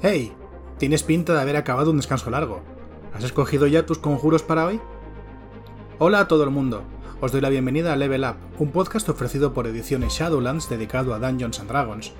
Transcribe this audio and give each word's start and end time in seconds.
¡Hey! 0.00 0.32
Tienes 0.78 1.02
pinta 1.02 1.34
de 1.34 1.40
haber 1.40 1.56
acabado 1.56 1.90
un 1.90 1.96
descanso 1.96 2.30
largo. 2.30 2.60
¿Has 3.12 3.24
escogido 3.24 3.66
ya 3.66 3.84
tus 3.84 3.98
conjuros 3.98 4.44
para 4.44 4.64
hoy? 4.64 4.80
Hola 5.98 6.20
a 6.20 6.28
todo 6.28 6.44
el 6.44 6.50
mundo. 6.50 6.84
Os 7.20 7.32
doy 7.32 7.40
la 7.40 7.48
bienvenida 7.48 7.92
a 7.92 7.96
Level 7.96 8.22
Up, 8.22 8.36
un 8.60 8.70
podcast 8.70 9.08
ofrecido 9.08 9.52
por 9.52 9.66
Ediciones 9.66 10.12
Shadowlands 10.12 10.68
dedicado 10.68 11.14
a 11.14 11.18
Dungeons 11.18 11.58
and 11.58 11.68
Dragons, 11.68 12.12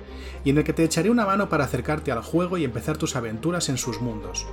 y 0.43 0.49
en 0.49 0.57
el 0.57 0.65
que 0.65 0.73
te 0.73 0.83
echaré 0.83 1.09
una 1.09 1.25
mano 1.25 1.47
para 1.47 1.63
acercarte 1.63 2.11
al 2.11 2.21
juego 2.21 2.57
y 2.57 2.65
empezar 2.65 2.97
tus 2.97 3.15
aventuras 3.15 3.69
en 3.69 3.77
sus 3.77 4.01
mundos. 4.01 4.45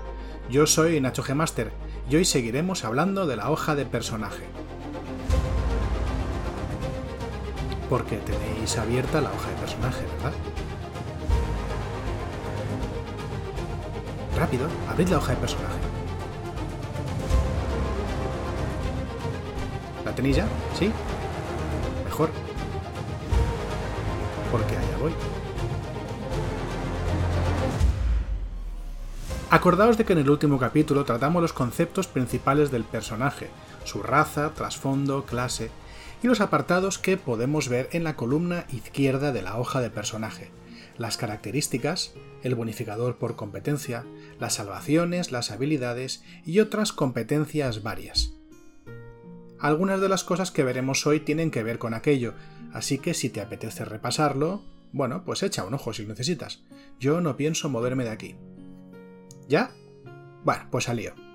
Yo 0.49 0.65
soy 0.69 1.01
Nacho 1.01 1.25
G. 1.25 1.35
Master, 1.35 1.73
y 2.09 2.15
hoy 2.15 2.25
seguiremos 2.25 2.85
hablando 2.85 3.27
de 3.27 3.35
la 3.35 3.51
hoja 3.51 3.75
de 3.75 3.87
personaje. 3.87 4.45
Porque 7.91 8.19
tenéis 8.19 8.79
abierta 8.79 9.21
la 9.21 9.33
hoja 9.33 9.49
de 9.49 9.57
personaje, 9.57 10.05
¿verdad? 10.15 10.33
Rápido, 14.37 14.69
abrid 14.91 15.09
la 15.09 15.17
hoja 15.17 15.33
de 15.33 15.39
personaje. 15.39 15.79
¿La 20.05 20.15
tenéis 20.15 20.37
ya? 20.37 20.47
¿Sí? 20.79 20.93
Mejor. 22.05 22.29
Porque 24.53 24.77
allá 24.77 24.97
voy. 25.01 25.13
Acordaos 29.49 29.97
de 29.97 30.05
que 30.05 30.13
en 30.13 30.19
el 30.19 30.29
último 30.29 30.59
capítulo 30.59 31.05
tratamos 31.07 31.41
los 31.41 31.55
conceptos 31.55 32.07
principales 32.07 32.71
del 32.71 32.85
personaje, 32.85 33.49
su 33.85 34.03
raza, 34.03 34.51
trasfondo, 34.51 35.25
clase, 35.25 35.71
y 36.23 36.27
los 36.27 36.43
apartados 36.43 36.99
que 36.99 37.17
podemos 37.17 37.71
ver 37.71 37.89
en 37.93 38.05
la 38.05 38.17
columna 38.17 38.67
izquierda 38.71 39.33
de 39.33 39.41
la 39.41 39.57
hoja 39.57 39.81
de 39.81 39.89
personaje, 39.89 40.51
las 40.99 41.17
características, 41.17 42.15
el 42.43 42.55
bonificador 42.55 43.19
por 43.19 43.37
competencia, 43.37 44.05
las 44.39 44.55
salvaciones, 44.55 45.33
las 45.33 45.51
habilidades 45.51 46.23
y 46.45 46.61
otras 46.61 46.93
competencias 46.93 47.83
varias. 47.83 48.33
Algunas 49.59 50.01
de 50.01 50.09
las 50.09 50.25
cosas 50.25 50.51
que 50.51 50.65
veremos 50.65 51.07
hoy 51.07 51.21
tienen 51.21 51.51
que 51.51 51.63
ver 51.63 51.79
con 51.79 51.95
aquello, 51.95 52.35
así 52.73 52.99
que 52.99 53.15
si 53.15 53.31
te 53.31 53.41
apetece 53.41 53.85
repasarlo, 53.85 54.63
bueno, 54.93 55.25
pues 55.25 55.43
echa 55.43 55.65
un 55.65 55.75
ojo 55.75 55.93
si 55.93 56.07
necesitas. 56.07 56.63
Yo 57.01 57.21
no 57.21 57.37
pienso 57.37 57.69
moverme 57.69 58.05
de 58.05 58.11
aquí. 58.11 58.37
¿Ya? 59.49 59.71
Bueno, 60.45 60.69
pues 60.71 60.89
lío. 60.95 61.26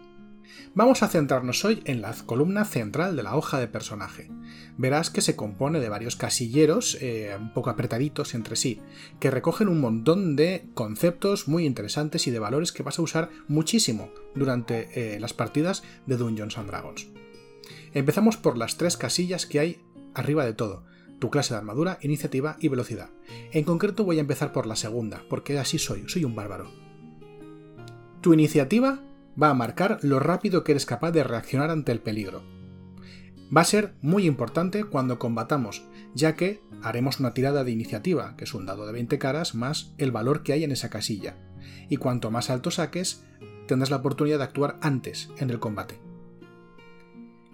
Vamos 0.74 1.04
a 1.04 1.10
centrarnos 1.10 1.66
hoy 1.66 1.82
en 1.86 2.02
la 2.02 2.14
columna 2.26 2.64
central 2.64 3.16
de 3.16 3.24
la 3.24 3.36
hoja 3.36 3.60
de 3.60 3.68
personaje. 3.68 4.30
Verás 4.78 5.10
que 5.10 5.22
se 5.22 5.36
compone 5.36 5.80
de 5.80 5.90
varios 5.90 6.16
casilleros 6.16 6.98
eh, 7.02 7.36
un 7.38 7.54
poco 7.54 7.70
apretaditos 7.70 8.34
entre 8.36 8.56
sí, 8.56 8.80
que 9.20 9.32
recogen 9.32 9.68
un 9.68 9.82
montón 9.82 10.36
de 10.36 10.66
conceptos 10.74 11.48
muy 11.48 11.66
interesantes 11.66 12.26
y 12.28 12.32
de 12.32 12.40
valores 12.40 12.72
que 12.72 12.84
vas 12.84 13.00
a 13.00 13.02
usar 13.02 13.30
muchísimo 13.48 14.12
durante 14.34 15.16
eh, 15.16 15.20
las 15.20 15.34
partidas 15.34 15.84
de 16.06 16.18
Dungeons 16.18 16.58
and 16.58 16.70
Dragons. 16.70 17.08
Empezamos 17.94 18.38
por 18.38 18.58
las 18.58 18.78
tres 18.78 18.96
casillas 18.96 19.46
que 19.46 19.60
hay 19.60 19.82
arriba 20.14 20.46
de 20.46 20.54
todo, 20.54 20.84
tu 21.20 21.30
clase 21.30 21.54
de 21.54 21.60
armadura, 21.60 22.00
iniciativa 22.02 22.56
y 22.60 22.70
velocidad. 22.70 23.10
En 23.52 23.64
concreto 23.66 24.06
voy 24.06 24.18
a 24.18 24.22
empezar 24.22 24.54
por 24.54 24.66
la 24.66 24.76
segunda, 24.76 25.24
porque 25.30 25.60
así 25.60 25.78
soy, 25.78 26.06
soy 26.08 26.24
un 26.24 26.36
bárbaro. 26.36 26.72
Tu 28.22 28.34
iniciativa 28.34 29.00
va 29.42 29.50
a 29.50 29.54
marcar 29.54 30.00
lo 30.02 30.20
rápido 30.20 30.64
que 30.64 30.72
eres 30.72 30.86
capaz 30.86 31.12
de 31.12 31.24
reaccionar 31.24 31.70
ante 31.70 31.92
el 31.92 32.00
peligro. 32.00 32.42
Va 33.56 33.62
a 33.62 33.66
ser 33.66 33.96
muy 34.02 34.26
importante 34.26 34.86
cuando 34.86 35.20
combatamos, 35.20 35.84
ya 36.14 36.36
que 36.36 36.62
haremos 36.82 37.20
una 37.20 37.34
tirada 37.34 37.64
de 37.64 37.72
iniciativa, 37.72 38.36
que 38.38 38.46
es 38.46 38.54
un 38.54 38.66
dado 38.66 38.86
de 38.86 38.94
20 38.94 39.20
caras 39.20 39.56
más 39.56 39.94
el 39.98 40.12
valor 40.12 40.44
que 40.44 40.54
hay 40.54 40.64
en 40.64 40.72
esa 40.72 40.90
casilla, 40.90 41.36
y 41.90 41.98
cuanto 41.98 42.32
más 42.32 42.50
alto 42.50 42.72
saques, 42.72 43.24
tendrás 43.68 43.90
la 43.90 43.98
oportunidad 43.98 44.38
de 44.38 44.46
actuar 44.46 44.78
antes 44.82 45.30
en 45.38 45.50
el 45.50 45.60
combate. 45.60 46.00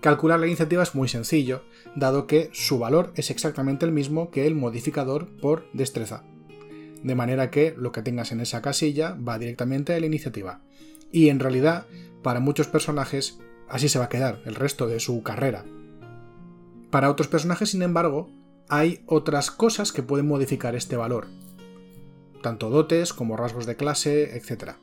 Calcular 0.01 0.39
la 0.39 0.45
iniciativa 0.45 0.83
es 0.83 0.93
muy 0.93 1.07
sencillo, 1.07 1.63
dado 1.95 2.27
que 2.27 2.51
su 2.53 2.77
valor 2.77 3.11
es 3.15 3.31
exactamente 3.31 3.85
el 3.85 3.91
mismo 3.91 4.29
que 4.29 4.45
el 4.45 4.53
modificador 4.53 5.27
por 5.41 5.67
destreza. 5.73 6.23
De 7.03 7.15
manera 7.15 7.49
que 7.49 7.73
lo 7.75 7.91
que 7.91 8.03
tengas 8.03 8.31
en 8.31 8.39
esa 8.39 8.61
casilla 8.61 9.15
va 9.15 9.39
directamente 9.39 9.95
a 9.95 9.99
la 9.99 10.05
iniciativa. 10.05 10.61
Y 11.11 11.29
en 11.29 11.39
realidad, 11.39 11.85
para 12.23 12.39
muchos 12.39 12.67
personajes, 12.67 13.39
así 13.69 13.89
se 13.89 13.99
va 13.99 14.05
a 14.05 14.09
quedar 14.09 14.41
el 14.45 14.55
resto 14.55 14.87
de 14.87 14.99
su 14.99 15.23
carrera. 15.23 15.65
Para 16.89 17.09
otros 17.09 17.27
personajes, 17.27 17.71
sin 17.71 17.81
embargo, 17.81 18.29
hay 18.69 19.01
otras 19.05 19.51
cosas 19.51 19.91
que 19.91 20.03
pueden 20.03 20.27
modificar 20.27 20.75
este 20.75 20.97
valor, 20.97 21.27
tanto 22.41 22.69
dotes 22.69 23.13
como 23.13 23.37
rasgos 23.37 23.65
de 23.65 23.75
clase, 23.75 24.37
etc. 24.37 24.73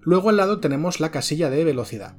Luego 0.00 0.28
al 0.28 0.36
lado 0.36 0.60
tenemos 0.60 1.00
la 1.00 1.10
casilla 1.10 1.50
de 1.50 1.64
velocidad. 1.64 2.16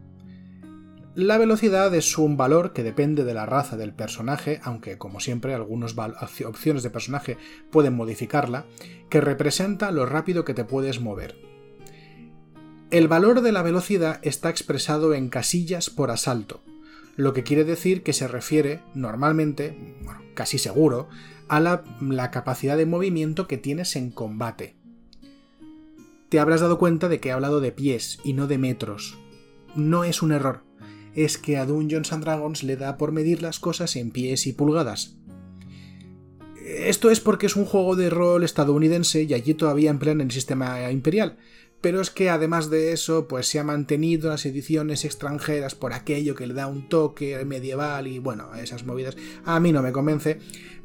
La 1.16 1.38
velocidad 1.38 1.96
es 1.96 2.18
un 2.18 2.36
valor 2.36 2.74
que 2.74 2.84
depende 2.84 3.24
de 3.24 3.34
la 3.34 3.46
raza 3.46 3.78
del 3.78 3.94
personaje, 3.94 4.60
aunque 4.64 4.98
como 4.98 5.22
siempre 5.22 5.54
algunas 5.54 5.96
opciones 6.46 6.84
de 6.84 6.90
personaje 6.90 7.38
pueden 7.72 7.96
modificarla, 7.96 8.66
que 9.10 9.22
representa 9.22 9.92
lo 9.92 10.06
rápido 10.06 10.44
que 10.44 10.54
te 10.54 10.66
puedes 10.66 11.00
mover. 11.00 11.38
El 12.92 13.08
valor 13.08 13.40
de 13.40 13.54
la 13.54 13.62
velocidad 13.62 14.20
está 14.24 14.50
expresado 14.50 15.14
en 15.14 15.30
casillas 15.30 15.90
por 15.90 16.12
asalto, 16.12 16.62
lo 17.16 17.32
que 17.32 17.44
quiere 17.44 17.64
decir 17.64 18.04
que 18.04 18.12
se 18.12 18.28
refiere 18.28 18.82
normalmente, 18.94 19.96
bueno, 20.04 20.20
casi 20.34 20.58
seguro, 20.58 21.08
a 21.48 21.62
la, 21.62 21.86
la 22.02 22.30
capacidad 22.30 22.76
de 22.76 22.86
movimiento 22.86 23.48
que 23.48 23.58
tienes 23.58 23.96
en 23.96 24.12
combate. 24.12 24.76
Te 26.28 26.42
habrás 26.42 26.60
dado 26.60 26.78
cuenta 26.78 27.08
de 27.08 27.22
que 27.22 27.30
he 27.30 27.32
hablado 27.32 27.62
de 27.62 27.72
pies 27.72 28.20
y 28.26 28.34
no 28.34 28.48
de 28.48 28.58
metros. 28.58 29.18
No 29.76 30.04
es 30.04 30.22
un 30.22 30.34
error, 30.34 30.64
es 31.16 31.38
que 31.38 31.58
a 31.58 31.66
Dungeons 31.66 32.12
Dragons 32.20 32.64
le 32.64 32.78
da 32.78 32.98
por 32.98 33.12
medir 33.12 33.42
las 33.42 33.60
cosas 33.60 33.96
en 33.96 34.12
pies 34.12 34.48
y 34.48 34.54
pulgadas. 34.54 35.16
Esto 36.66 37.12
es 37.12 37.20
porque 37.20 37.46
es 37.46 37.56
un 37.56 37.66
juego 37.66 37.96
de 37.96 38.10
rol 38.10 38.44
estadounidense 38.44 39.24
y 39.24 39.34
allí 39.34 39.54
todavía 39.54 39.92
emplean 39.92 40.20
el 40.20 40.32
sistema 40.32 40.92
imperial, 40.92 41.38
pero 41.80 42.02
es 42.02 42.10
que 42.10 42.32
además 42.32 42.72
de 42.72 42.92
eso, 42.92 43.28
pues 43.28 43.48
se 43.48 43.60
ha 43.60 43.64
mantenido 43.64 44.30
las 44.30 44.46
ediciones 44.48 45.06
extranjeras 45.06 45.76
por 45.76 45.94
aquello 45.94 46.34
que 46.34 46.48
le 46.48 46.56
da 46.56 46.66
un 46.66 46.90
toque 46.90 47.46
medieval 47.46 48.08
y 48.08 48.18
bueno, 48.18 48.56
esas 48.56 48.84
movidas 48.84 49.16
a 49.46 49.60
mí 49.60 49.72
no 49.72 49.84
me 49.84 49.92
convence, 49.92 50.40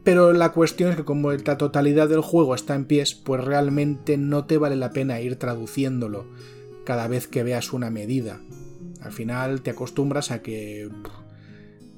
pero 0.04 0.34
la 0.34 0.52
cuestión 0.52 0.90
es 0.90 0.96
que 0.96 1.04
como 1.04 1.32
la 1.32 1.56
totalidad 1.56 2.08
del 2.08 2.20
juego 2.20 2.54
está 2.54 2.74
en 2.74 2.84
pies, 2.84 3.14
pues 3.14 3.42
realmente 3.42 4.18
no 4.18 4.44
te 4.44 4.58
vale 4.58 4.76
la 4.76 4.92
pena 4.92 5.20
ir 5.22 5.36
traduciéndolo 5.36 6.26
cada 6.84 7.08
vez 7.08 7.26
que 7.26 7.42
veas 7.42 7.72
una 7.72 7.90
medida. 7.90 8.40
Al 9.02 9.12
final 9.12 9.62
te 9.62 9.70
acostumbras 9.70 10.30
a 10.30 10.42
que 10.42 10.88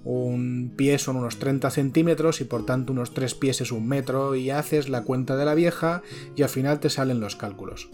un 0.04 0.72
pie 0.76 0.98
son 0.98 1.16
unos 1.16 1.38
30 1.38 1.70
centímetros 1.70 2.40
y 2.40 2.44
por 2.44 2.66
tanto 2.66 2.92
unos 2.92 3.14
3 3.14 3.34
pies 3.34 3.60
es 3.60 3.72
un 3.72 3.86
metro 3.86 4.34
y 4.34 4.50
haces 4.50 4.88
la 4.88 5.02
cuenta 5.02 5.36
de 5.36 5.44
la 5.44 5.54
vieja 5.54 6.02
y 6.36 6.42
al 6.42 6.48
final 6.48 6.80
te 6.80 6.90
salen 6.90 7.20
los 7.20 7.36
cálculos. 7.36 7.90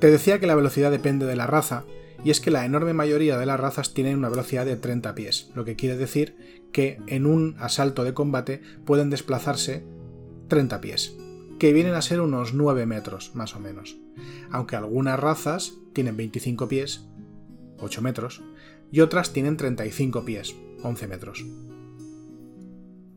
Te 0.00 0.10
decía 0.10 0.38
que 0.38 0.46
la 0.46 0.54
velocidad 0.54 0.90
depende 0.90 1.26
de 1.26 1.34
la 1.34 1.48
raza, 1.48 1.84
y 2.24 2.30
es 2.30 2.40
que 2.40 2.52
la 2.52 2.64
enorme 2.64 2.94
mayoría 2.94 3.36
de 3.36 3.46
las 3.46 3.58
razas 3.58 3.94
tienen 3.94 4.16
una 4.16 4.28
velocidad 4.28 4.64
de 4.64 4.76
30 4.76 5.14
pies, 5.14 5.50
lo 5.54 5.64
que 5.64 5.76
quiere 5.76 5.96
decir 5.96 6.36
que 6.72 7.00
en 7.06 7.26
un 7.26 7.56
asalto 7.58 8.04
de 8.04 8.14
combate 8.14 8.60
pueden 8.84 9.10
desplazarse 9.10 9.84
30 10.48 10.80
pies 10.80 11.16
que 11.58 11.72
vienen 11.72 11.94
a 11.94 12.02
ser 12.02 12.20
unos 12.20 12.54
9 12.54 12.86
metros, 12.86 13.34
más 13.34 13.54
o 13.54 13.60
menos. 13.60 13.96
Aunque 14.50 14.76
algunas 14.76 15.18
razas 15.18 15.74
tienen 15.92 16.16
25 16.16 16.68
pies, 16.68 17.04
8 17.80 18.02
metros, 18.02 18.42
y 18.90 19.00
otras 19.00 19.32
tienen 19.32 19.56
35 19.56 20.24
pies, 20.24 20.54
11 20.82 21.06
metros. 21.08 21.44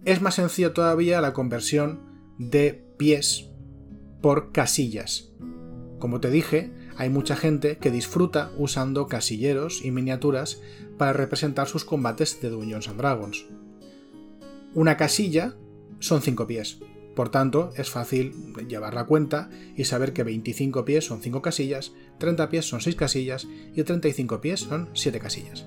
Es 0.03 0.21
más 0.21 0.35
sencillo 0.35 0.73
todavía 0.73 1.21
la 1.21 1.33
conversión 1.33 1.99
de 2.37 2.83
pies 2.97 3.49
por 4.21 4.51
casillas. 4.51 5.29
Como 5.99 6.19
te 6.19 6.31
dije, 6.31 6.71
hay 6.97 7.09
mucha 7.09 7.35
gente 7.35 7.77
que 7.77 7.91
disfruta 7.91 8.51
usando 8.57 9.07
casilleros 9.07 9.85
y 9.85 9.91
miniaturas 9.91 10.59
para 10.97 11.13
representar 11.13 11.67
sus 11.67 11.85
combates 11.85 12.41
de 12.41 12.49
Dungeons 12.49 12.87
and 12.87 12.97
Dragons. 12.97 13.45
Una 14.73 14.97
casilla 14.97 15.55
son 15.99 16.21
5 16.21 16.47
pies, 16.47 16.79
por 17.15 17.29
tanto, 17.29 17.71
es 17.75 17.89
fácil 17.89 18.33
llevar 18.67 18.93
la 18.93 19.05
cuenta 19.05 19.49
y 19.75 19.85
saber 19.85 20.13
que 20.13 20.23
25 20.23 20.85
pies 20.85 21.05
son 21.05 21.21
5 21.21 21.41
casillas, 21.41 21.91
30 22.19 22.49
pies 22.49 22.65
son 22.65 22.81
6 22.81 22.95
casillas 22.95 23.47
y 23.75 23.83
35 23.83 24.39
pies 24.41 24.61
son 24.61 24.89
7 24.93 25.19
casillas. 25.19 25.65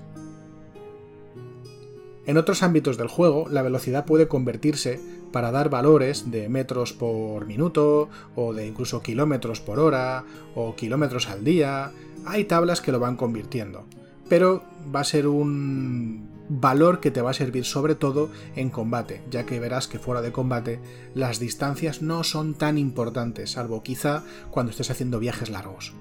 En 2.25 2.37
otros 2.37 2.63
ámbitos 2.63 2.97
del 2.97 3.07
juego, 3.07 3.47
la 3.49 3.61
velocidad 3.61 4.05
puede 4.05 4.27
convertirse 4.27 4.99
para 5.31 5.51
dar 5.51 5.69
valores 5.69 6.31
de 6.31 6.49
metros 6.49 6.93
por 6.93 7.45
minuto, 7.45 8.09
o 8.35 8.53
de 8.53 8.65
incluso 8.65 9.03
kilómetros 9.03 9.59
por 9.61 9.79
hora, 9.79 10.23
o 10.55 10.75
kilómetros 10.75 11.29
al 11.29 11.43
día. 11.43 11.91
Hay 12.25 12.45
tablas 12.45 12.81
que 12.81 12.91
lo 12.91 12.99
van 12.99 13.15
convirtiendo. 13.15 13.85
Pero 14.27 14.63
va 14.93 15.01
a 15.01 15.03
ser 15.03 15.27
un 15.27 16.34
valor 16.49 16.99
que 16.99 17.11
te 17.11 17.21
va 17.21 17.31
a 17.31 17.33
servir 17.33 17.65
sobre 17.65 17.95
todo 17.95 18.29
en 18.55 18.69
combate, 18.69 19.21
ya 19.29 19.45
que 19.45 19.59
verás 19.59 19.87
que 19.87 19.99
fuera 19.99 20.21
de 20.21 20.31
combate 20.31 20.79
las 21.13 21.39
distancias 21.39 22.01
no 22.01 22.23
son 22.23 22.53
tan 22.53 22.77
importantes, 22.77 23.51
salvo 23.51 23.83
quizá 23.83 24.23
cuando 24.51 24.71
estés 24.71 24.91
haciendo 24.91 25.19
viajes 25.19 25.49
largos. 25.49 25.93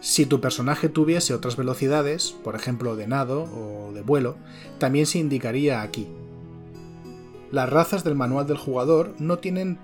Si 0.00 0.26
tu 0.26 0.38
personaje 0.40 0.90
tuviese 0.90 1.32
otras 1.32 1.56
velocidades, 1.56 2.32
por 2.44 2.54
ejemplo 2.54 2.94
de 2.94 3.06
nado 3.06 3.44
o 3.44 3.90
de 3.92 4.02
vuelo, 4.02 4.36
también 4.78 5.06
se 5.06 5.18
indicaría 5.18 5.80
aquí. 5.80 6.06
Las 7.50 7.70
razas 7.70 8.04
del 8.04 8.14
manual 8.14 8.46
del 8.46 8.58
jugador 8.58 9.14
no 9.18 9.38
tienen 9.38 9.78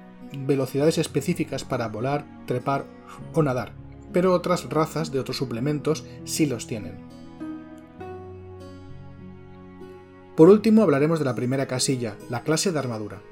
velocidades 0.47 0.99
específicas 0.99 1.65
para 1.65 1.89
volar, 1.89 2.27
trepar 2.47 2.85
o 3.33 3.43
nadar, 3.43 3.73
pero 4.13 4.33
otras 4.33 4.69
razas 4.69 5.13
de 5.13 5.21
otros 5.21 5.37
suplementos 5.37 6.05
sí 6.25 6.47
los 6.47 6.67
tienen. 6.67 6.99
Por 10.37 10.49
último 10.49 10.83
hablaremos 10.83 11.19
de 11.19 11.25
la 11.25 11.35
primera 11.35 11.67
casilla, 11.67 12.17
la 12.31 12.43
clase 12.43 12.73
de 12.73 12.79
armadura. 12.79 13.23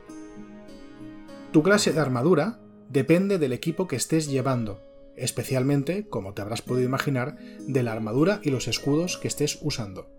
Tu 1.53 1.63
clase 1.63 1.93
de 1.93 2.01
armadura 2.01 2.61
depende 2.91 3.39
del 3.39 3.53
equipo 3.53 3.89
que 3.89 3.97
estés 3.97 4.29
llevando, 4.29 4.83
especialmente, 5.17 6.07
como 6.09 6.35
te 6.35 6.43
habrás 6.43 6.61
podido 6.61 6.87
imaginar, 6.87 7.39
de 7.61 7.83
la 7.83 7.93
armadura 7.93 8.41
y 8.43 8.51
los 8.51 8.69
escudos 8.69 9.17
que 9.17 9.29
estés 9.29 9.59
usando. 9.63 10.11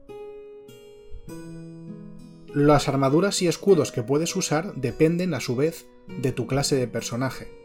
Las 2.56 2.88
armaduras 2.88 3.44
y 3.44 3.47
escudos 3.47 3.91
que 3.91 4.01
puedes 4.01 4.35
usar 4.35 4.73
dependen 4.73 5.35
a 5.35 5.39
su 5.39 5.56
vez 5.56 5.85
de 6.07 6.31
tu 6.31 6.47
clase 6.47 6.75
de 6.75 6.88
personaje. 6.88 7.58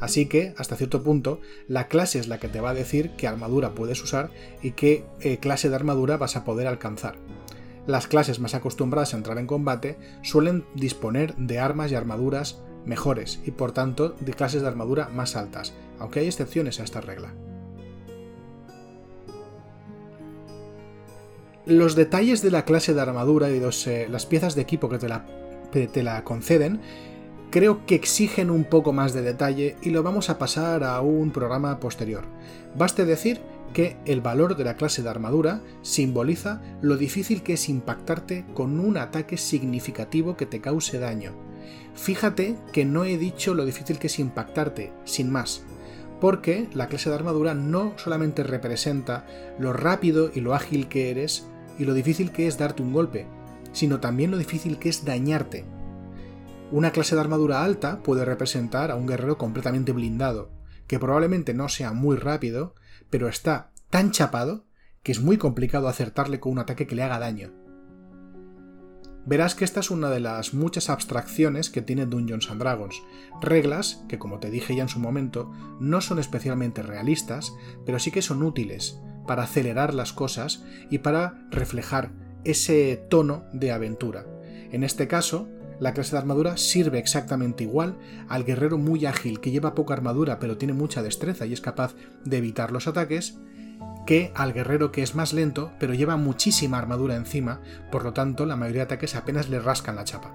Así 0.00 0.26
que, 0.26 0.54
hasta 0.56 0.76
cierto 0.76 1.02
punto, 1.02 1.40
la 1.66 1.88
clase 1.88 2.18
es 2.18 2.28
la 2.28 2.38
que 2.38 2.48
te 2.48 2.60
va 2.60 2.70
a 2.70 2.74
decir 2.74 3.10
qué 3.16 3.26
armadura 3.26 3.74
puedes 3.74 4.02
usar 4.02 4.30
y 4.62 4.72
qué 4.72 5.04
eh, 5.20 5.38
clase 5.38 5.68
de 5.68 5.74
armadura 5.74 6.16
vas 6.16 6.36
a 6.36 6.44
poder 6.44 6.66
alcanzar. 6.66 7.16
Las 7.86 8.06
clases 8.06 8.38
más 8.38 8.54
acostumbradas 8.54 9.14
a 9.14 9.16
entrar 9.16 9.38
en 9.38 9.46
combate 9.46 9.98
suelen 10.22 10.64
disponer 10.74 11.34
de 11.36 11.58
armas 11.58 11.90
y 11.90 11.94
armaduras 11.94 12.60
mejores 12.84 13.40
y 13.44 13.50
por 13.50 13.72
tanto 13.72 14.10
de 14.20 14.34
clases 14.34 14.62
de 14.62 14.68
armadura 14.68 15.08
más 15.08 15.36
altas, 15.36 15.74
aunque 15.98 16.20
hay 16.20 16.26
excepciones 16.26 16.80
a 16.80 16.84
esta 16.84 17.00
regla. 17.00 17.34
Los 21.66 21.96
detalles 21.96 22.40
de 22.40 22.50
la 22.50 22.64
clase 22.64 22.94
de 22.94 23.00
armadura 23.00 23.50
y 23.50 23.60
eh, 23.86 24.06
las 24.08 24.26
piezas 24.26 24.54
de 24.54 24.62
equipo 24.62 24.88
que 24.88 24.98
te 24.98 25.08
la, 25.08 25.26
te 25.70 26.02
la 26.02 26.24
conceden 26.24 26.80
creo 27.50 27.86
que 27.86 27.94
exigen 27.94 28.50
un 28.50 28.64
poco 28.64 28.92
más 28.92 29.12
de 29.12 29.22
detalle 29.22 29.76
y 29.82 29.90
lo 29.90 30.02
vamos 30.02 30.30
a 30.30 30.38
pasar 30.38 30.84
a 30.84 31.00
un 31.00 31.30
programa 31.30 31.80
posterior. 31.80 32.24
Baste 32.76 33.04
decir 33.04 33.40
que 33.72 33.96
el 34.06 34.20
valor 34.20 34.56
de 34.56 34.64
la 34.64 34.76
clase 34.76 35.02
de 35.02 35.10
armadura 35.10 35.60
simboliza 35.82 36.62
lo 36.80 36.96
difícil 36.96 37.42
que 37.42 37.54
es 37.54 37.68
impactarte 37.68 38.44
con 38.54 38.80
un 38.80 38.96
ataque 38.96 39.36
significativo 39.36 40.36
que 40.36 40.46
te 40.46 40.60
cause 40.60 40.98
daño. 40.98 41.32
Fíjate 41.94 42.56
que 42.72 42.84
no 42.84 43.04
he 43.04 43.18
dicho 43.18 43.54
lo 43.54 43.64
difícil 43.64 43.98
que 43.98 44.06
es 44.06 44.18
impactarte, 44.18 44.92
sin 45.04 45.30
más 45.30 45.64
porque 46.20 46.68
la 46.74 46.88
clase 46.88 47.10
de 47.10 47.16
armadura 47.16 47.54
no 47.54 47.92
solamente 47.96 48.42
representa 48.42 49.26
lo 49.58 49.72
rápido 49.72 50.30
y 50.34 50.40
lo 50.40 50.54
ágil 50.54 50.88
que 50.88 51.10
eres 51.10 51.46
y 51.78 51.84
lo 51.84 51.94
difícil 51.94 52.32
que 52.32 52.46
es 52.46 52.58
darte 52.58 52.82
un 52.82 52.92
golpe, 52.92 53.26
sino 53.72 54.00
también 54.00 54.30
lo 54.30 54.38
difícil 54.38 54.78
que 54.78 54.88
es 54.88 55.04
dañarte. 55.04 55.64
Una 56.70 56.90
clase 56.90 57.14
de 57.14 57.20
armadura 57.20 57.64
alta 57.64 58.02
puede 58.02 58.24
representar 58.24 58.90
a 58.90 58.96
un 58.96 59.06
guerrero 59.06 59.38
completamente 59.38 59.92
blindado, 59.92 60.50
que 60.86 60.98
probablemente 60.98 61.54
no 61.54 61.68
sea 61.68 61.92
muy 61.92 62.16
rápido, 62.16 62.74
pero 63.10 63.28
está 63.28 63.70
tan 63.90 64.10
chapado 64.10 64.66
que 65.02 65.12
es 65.12 65.20
muy 65.20 65.38
complicado 65.38 65.88
acertarle 65.88 66.40
con 66.40 66.52
un 66.52 66.58
ataque 66.58 66.86
que 66.86 66.94
le 66.94 67.02
haga 67.02 67.18
daño 67.18 67.52
verás 69.28 69.54
que 69.54 69.64
esta 69.64 69.80
es 69.80 69.90
una 69.90 70.08
de 70.08 70.20
las 70.20 70.54
muchas 70.54 70.88
abstracciones 70.88 71.68
que 71.68 71.82
tiene 71.82 72.06
Dungeons 72.06 72.50
and 72.50 72.60
Dragons, 72.60 73.02
reglas 73.42 74.02
que, 74.08 74.18
como 74.18 74.38
te 74.38 74.50
dije 74.50 74.74
ya 74.74 74.82
en 74.82 74.88
su 74.88 75.00
momento, 75.00 75.52
no 75.80 76.00
son 76.00 76.18
especialmente 76.18 76.82
realistas, 76.82 77.52
pero 77.84 77.98
sí 77.98 78.10
que 78.10 78.22
son 78.22 78.42
útiles 78.42 78.98
para 79.26 79.42
acelerar 79.42 79.92
las 79.92 80.14
cosas 80.14 80.64
y 80.90 80.98
para 80.98 81.46
reflejar 81.50 82.10
ese 82.44 83.04
tono 83.10 83.44
de 83.52 83.70
aventura. 83.70 84.24
En 84.72 84.82
este 84.82 85.08
caso, 85.08 85.46
la 85.80 85.92
clase 85.92 86.12
de 86.12 86.18
armadura 86.18 86.56
sirve 86.56 86.98
exactamente 86.98 87.64
igual 87.64 87.96
al 88.28 88.44
guerrero 88.44 88.78
muy 88.78 89.06
ágil 89.06 89.40
que 89.40 89.50
lleva 89.50 89.74
poca 89.74 89.94
armadura 89.94 90.38
pero 90.38 90.56
tiene 90.56 90.74
mucha 90.74 91.02
destreza 91.02 91.46
y 91.46 91.52
es 91.52 91.60
capaz 91.60 91.94
de 92.24 92.38
evitar 92.38 92.72
los 92.72 92.88
ataques, 92.88 93.38
que 94.06 94.32
al 94.34 94.52
guerrero 94.52 94.90
que 94.90 95.02
es 95.02 95.14
más 95.14 95.32
lento, 95.32 95.72
pero 95.78 95.94
lleva 95.94 96.16
muchísima 96.16 96.78
armadura 96.78 97.14
encima, 97.14 97.60
por 97.92 98.04
lo 98.04 98.12
tanto 98.12 98.46
la 98.46 98.56
mayoría 98.56 98.80
de 98.80 98.86
ataques 98.94 99.14
apenas 99.14 99.48
le 99.48 99.60
rascan 99.60 99.96
la 99.96 100.04
chapa. 100.04 100.32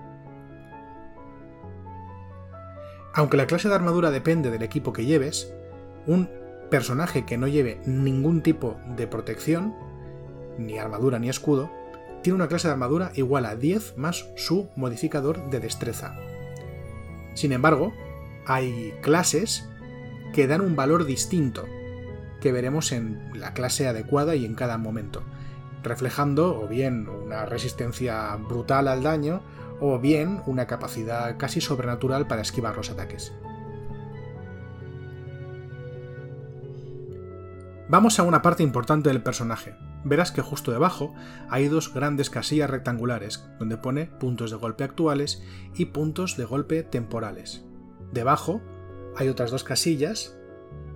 Aunque 3.15 3.37
la 3.37 3.47
clase 3.47 3.69
de 3.69 3.75
armadura 3.75 4.11
depende 4.11 4.49
del 4.49 4.63
equipo 4.63 4.93
que 4.93 5.05
lleves, 5.05 5.53
un 6.07 6.29
personaje 6.69 7.25
que 7.25 7.37
no 7.37 7.47
lleve 7.47 7.79
ningún 7.85 8.41
tipo 8.41 8.77
de 8.95 9.07
protección, 9.07 9.75
ni 10.57 10.79
armadura 10.79 11.19
ni 11.19 11.29
escudo, 11.29 11.71
tiene 12.23 12.35
una 12.35 12.47
clase 12.47 12.67
de 12.67 12.73
armadura 12.73 13.11
igual 13.15 13.45
a 13.45 13.55
10 13.55 13.97
más 13.97 14.25
su 14.35 14.69
modificador 14.75 15.49
de 15.49 15.59
destreza. 15.59 16.15
Sin 17.35 17.51
embargo, 17.51 17.93
hay 18.47 18.93
clases 19.01 19.67
que 20.33 20.47
dan 20.47 20.61
un 20.61 20.75
valor 20.75 21.05
distinto 21.05 21.65
que 22.41 22.51
veremos 22.51 22.91
en 22.91 23.39
la 23.39 23.53
clase 23.53 23.87
adecuada 23.87 24.35
y 24.35 24.45
en 24.45 24.55
cada 24.55 24.77
momento, 24.77 25.23
reflejando 25.83 26.59
o 26.59 26.67
bien 26.67 27.07
una 27.07 27.45
resistencia 27.45 28.35
brutal 28.35 28.87
al 28.87 29.03
daño 29.03 29.41
o 29.79 29.99
bien 29.99 30.41
una 30.45 30.65
capacidad 30.65 31.37
casi 31.37 31.61
sobrenatural 31.61 32.27
para 32.27 32.41
esquivar 32.41 32.75
los 32.75 32.89
ataques. 32.89 33.33
Vamos 37.89 38.17
a 38.17 38.23
una 38.23 38.41
parte 38.41 38.63
importante 38.63 39.09
del 39.09 39.21
personaje. 39.21 39.75
Verás 40.03 40.31
que 40.31 40.41
justo 40.41 40.71
debajo 40.71 41.13
hay 41.49 41.67
dos 41.67 41.93
grandes 41.93 42.29
casillas 42.29 42.69
rectangulares 42.69 43.45
donde 43.59 43.77
pone 43.77 44.05
puntos 44.05 44.51
de 44.51 44.57
golpe 44.57 44.83
actuales 44.83 45.41
y 45.75 45.85
puntos 45.85 46.35
de 46.37 46.45
golpe 46.45 46.83
temporales. 46.83 47.63
Debajo 48.11 48.61
hay 49.15 49.29
otras 49.29 49.51
dos 49.51 49.63
casillas 49.63 50.37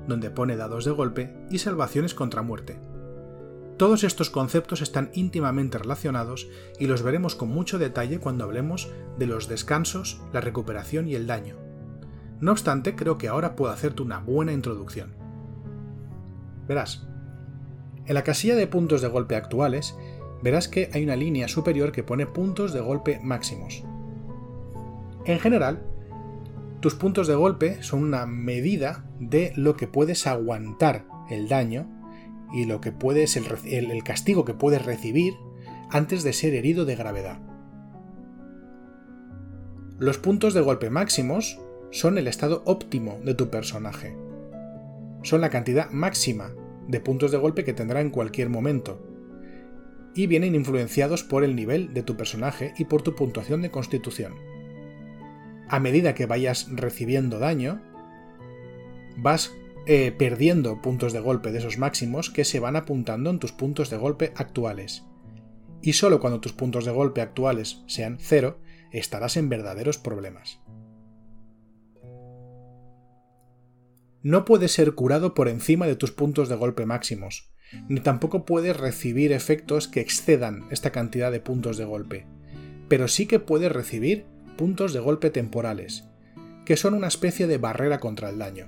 donde 0.07 0.31
pone 0.31 0.55
dados 0.55 0.85
de 0.85 0.91
golpe, 0.91 1.35
y 1.49 1.59
salvaciones 1.59 2.13
contra 2.13 2.41
muerte. 2.41 2.79
Todos 3.77 4.03
estos 4.03 4.31
conceptos 4.31 4.81
están 4.81 5.11
íntimamente 5.13 5.77
relacionados 5.77 6.47
y 6.79 6.87
los 6.87 7.03
veremos 7.03 7.35
con 7.35 7.49
mucho 7.49 7.77
detalle 7.77 8.19
cuando 8.19 8.43
hablemos 8.43 8.89
de 9.19 9.27
los 9.27 9.47
descansos, 9.47 10.19
la 10.33 10.41
recuperación 10.41 11.07
y 11.07 11.13
el 11.13 11.27
daño. 11.27 11.57
No 12.39 12.51
obstante, 12.51 12.95
creo 12.95 13.17
que 13.17 13.27
ahora 13.27 13.55
puedo 13.55 13.71
hacerte 13.71 14.01
una 14.01 14.19
buena 14.19 14.53
introducción. 14.53 15.13
Verás, 16.67 17.07
en 18.07 18.13
la 18.13 18.23
casilla 18.23 18.55
de 18.55 18.67
puntos 18.67 19.01
de 19.01 19.09
golpe 19.09 19.35
actuales, 19.35 19.95
verás 20.41 20.67
que 20.67 20.89
hay 20.93 21.03
una 21.03 21.15
línea 21.15 21.47
superior 21.47 21.91
que 21.91 22.03
pone 22.03 22.25
puntos 22.25 22.73
de 22.73 22.79
golpe 22.79 23.19
máximos. 23.21 23.83
En 25.25 25.39
general, 25.39 25.83
tus 26.79 26.95
puntos 26.95 27.27
de 27.27 27.35
golpe 27.35 27.83
son 27.83 28.03
una 28.03 28.25
medida 28.25 29.03
de 29.19 29.51
lo 29.55 29.75
que 29.75 29.87
puedes 29.87 30.25
aguantar 30.25 31.05
el 31.29 31.49
daño 31.49 31.85
y 32.53 32.65
lo 32.65 32.79
que 32.79 32.93
puedes 32.93 33.35
el, 33.35 33.91
el 33.91 34.03
castigo 34.03 34.45
que 34.45 34.53
puedes 34.53 34.85
recibir 34.85 35.33
antes 35.89 36.23
de 36.23 36.33
ser 36.33 36.53
herido 36.53 36.85
de 36.85 36.95
gravedad. 36.95 37.39
Los 39.99 40.17
puntos 40.17 40.53
de 40.53 40.61
golpe 40.61 40.89
máximos 40.89 41.59
son 41.91 42.17
el 42.17 42.27
estado 42.27 42.61
óptimo 42.65 43.19
de 43.25 43.33
tu 43.33 43.49
personaje. 43.49 44.15
Son 45.23 45.41
la 45.41 45.49
cantidad 45.49 45.89
máxima 45.89 46.53
de 46.87 46.99
puntos 46.99 47.31
de 47.31 47.37
golpe 47.37 47.63
que 47.63 47.73
tendrá 47.73 48.01
en 48.01 48.09
cualquier 48.09 48.49
momento. 48.49 49.05
Y 50.15 50.27
vienen 50.27 50.55
influenciados 50.55 51.23
por 51.23 51.43
el 51.43 51.55
nivel 51.55 51.93
de 51.93 52.03
tu 52.03 52.17
personaje 52.17 52.73
y 52.77 52.85
por 52.85 53.01
tu 53.01 53.15
puntuación 53.15 53.61
de 53.61 53.71
constitución 53.71 54.33
a 55.69 55.79
medida 55.79 56.15
que 56.15 56.25
vayas 56.25 56.67
recibiendo 56.71 57.39
daño, 57.39 57.81
vas 59.17 59.53
eh, 59.85 60.11
perdiendo 60.17 60.81
puntos 60.81 61.13
de 61.13 61.19
golpe 61.19 61.51
de 61.51 61.59
esos 61.59 61.77
máximos 61.77 62.29
que 62.29 62.45
se 62.45 62.59
van 62.59 62.75
apuntando 62.75 63.29
en 63.29 63.39
tus 63.39 63.51
puntos 63.51 63.89
de 63.89 63.97
golpe 63.97 64.33
actuales. 64.35 65.03
Y 65.81 65.93
solo 65.93 66.19
cuando 66.19 66.39
tus 66.39 66.53
puntos 66.53 66.85
de 66.85 66.91
golpe 66.91 67.21
actuales 67.21 67.83
sean 67.87 68.17
cero, 68.19 68.59
estarás 68.91 69.37
en 69.37 69.49
verdaderos 69.49 69.97
problemas. 69.97 70.59
No 74.23 74.45
puedes 74.45 74.71
ser 74.71 74.93
curado 74.93 75.33
por 75.33 75.47
encima 75.47 75.85
de 75.85 75.95
tus 75.95 76.11
puntos 76.11 76.49
de 76.49 76.55
golpe 76.55 76.85
máximos, 76.85 77.51
ni 77.87 77.99
tampoco 77.99 78.45
puedes 78.45 78.75
recibir 78.75 79.31
efectos 79.31 79.87
que 79.87 79.99
excedan 79.99 80.65
esta 80.71 80.91
cantidad 80.91 81.31
de 81.31 81.39
puntos 81.39 81.77
de 81.77 81.85
golpe, 81.85 82.25
pero 82.87 83.07
sí 83.07 83.25
que 83.27 83.39
puedes 83.39 83.71
recibir 83.71 84.25
puntos 84.57 84.93
de 84.93 84.99
golpe 84.99 85.29
temporales, 85.29 86.05
que 86.65 86.77
son 86.77 86.93
una 86.93 87.07
especie 87.07 87.47
de 87.47 87.57
barrera 87.57 87.99
contra 87.99 88.29
el 88.29 88.39
daño. 88.39 88.67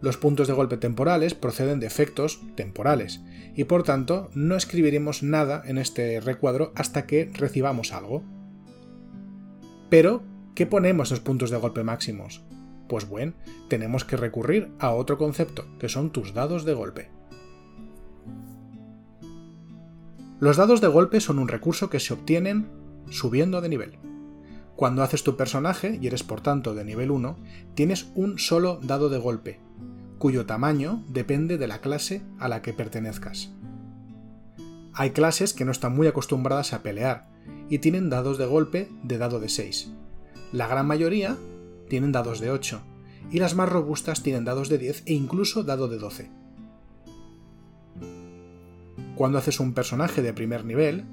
Los 0.00 0.16
puntos 0.16 0.46
de 0.46 0.54
golpe 0.54 0.76
temporales 0.76 1.34
proceden 1.34 1.80
de 1.80 1.88
efectos 1.88 2.40
temporales 2.54 3.20
y 3.56 3.64
por 3.64 3.82
tanto 3.82 4.30
no 4.32 4.54
escribiremos 4.54 5.24
nada 5.24 5.62
en 5.66 5.76
este 5.76 6.20
recuadro 6.20 6.72
hasta 6.76 7.04
que 7.04 7.30
recibamos 7.34 7.92
algo. 7.92 8.22
Pero, 9.90 10.22
¿qué 10.54 10.66
ponemos 10.66 11.10
en 11.10 11.16
los 11.16 11.24
puntos 11.24 11.50
de 11.50 11.56
golpe 11.56 11.82
máximos? 11.82 12.47
Pues 12.88 13.08
bueno, 13.08 13.34
tenemos 13.68 14.04
que 14.04 14.16
recurrir 14.16 14.70
a 14.78 14.90
otro 14.92 15.18
concepto, 15.18 15.66
que 15.78 15.88
son 15.88 16.10
tus 16.10 16.34
dados 16.34 16.64
de 16.64 16.74
golpe. 16.74 17.10
Los 20.40 20.56
dados 20.56 20.80
de 20.80 20.88
golpe 20.88 21.20
son 21.20 21.38
un 21.38 21.48
recurso 21.48 21.90
que 21.90 22.00
se 22.00 22.14
obtienen 22.14 22.68
subiendo 23.10 23.60
de 23.60 23.68
nivel. 23.68 23.98
Cuando 24.76 25.02
haces 25.02 25.24
tu 25.24 25.36
personaje 25.36 25.98
y 26.00 26.06
eres 26.06 26.22
por 26.22 26.40
tanto 26.40 26.74
de 26.74 26.84
nivel 26.84 27.10
1, 27.10 27.36
tienes 27.74 28.12
un 28.14 28.38
solo 28.38 28.78
dado 28.80 29.08
de 29.08 29.18
golpe, 29.18 29.58
cuyo 30.18 30.46
tamaño 30.46 31.04
depende 31.08 31.58
de 31.58 31.66
la 31.66 31.80
clase 31.80 32.22
a 32.38 32.48
la 32.48 32.62
que 32.62 32.72
pertenezcas. 32.72 33.50
Hay 34.94 35.10
clases 35.10 35.52
que 35.52 35.64
no 35.64 35.72
están 35.72 35.96
muy 35.96 36.06
acostumbradas 36.06 36.72
a 36.72 36.82
pelear 36.82 37.28
y 37.68 37.78
tienen 37.78 38.08
dados 38.08 38.38
de 38.38 38.46
golpe 38.46 38.88
de 39.02 39.18
dado 39.18 39.40
de 39.40 39.48
6. 39.48 39.92
La 40.52 40.66
gran 40.66 40.86
mayoría 40.86 41.36
tienen 41.88 42.12
dados 42.12 42.40
de 42.40 42.50
8 42.50 42.80
y 43.30 43.38
las 43.38 43.54
más 43.54 43.68
robustas 43.68 44.22
tienen 44.22 44.44
dados 44.44 44.68
de 44.68 44.78
10 44.78 45.02
e 45.06 45.14
incluso 45.14 45.62
dado 45.62 45.88
de 45.88 45.98
12. 45.98 46.30
Cuando 49.16 49.38
haces 49.38 49.58
un 49.58 49.74
personaje 49.74 50.22
de 50.22 50.32
primer 50.32 50.64
nivel, 50.64 51.04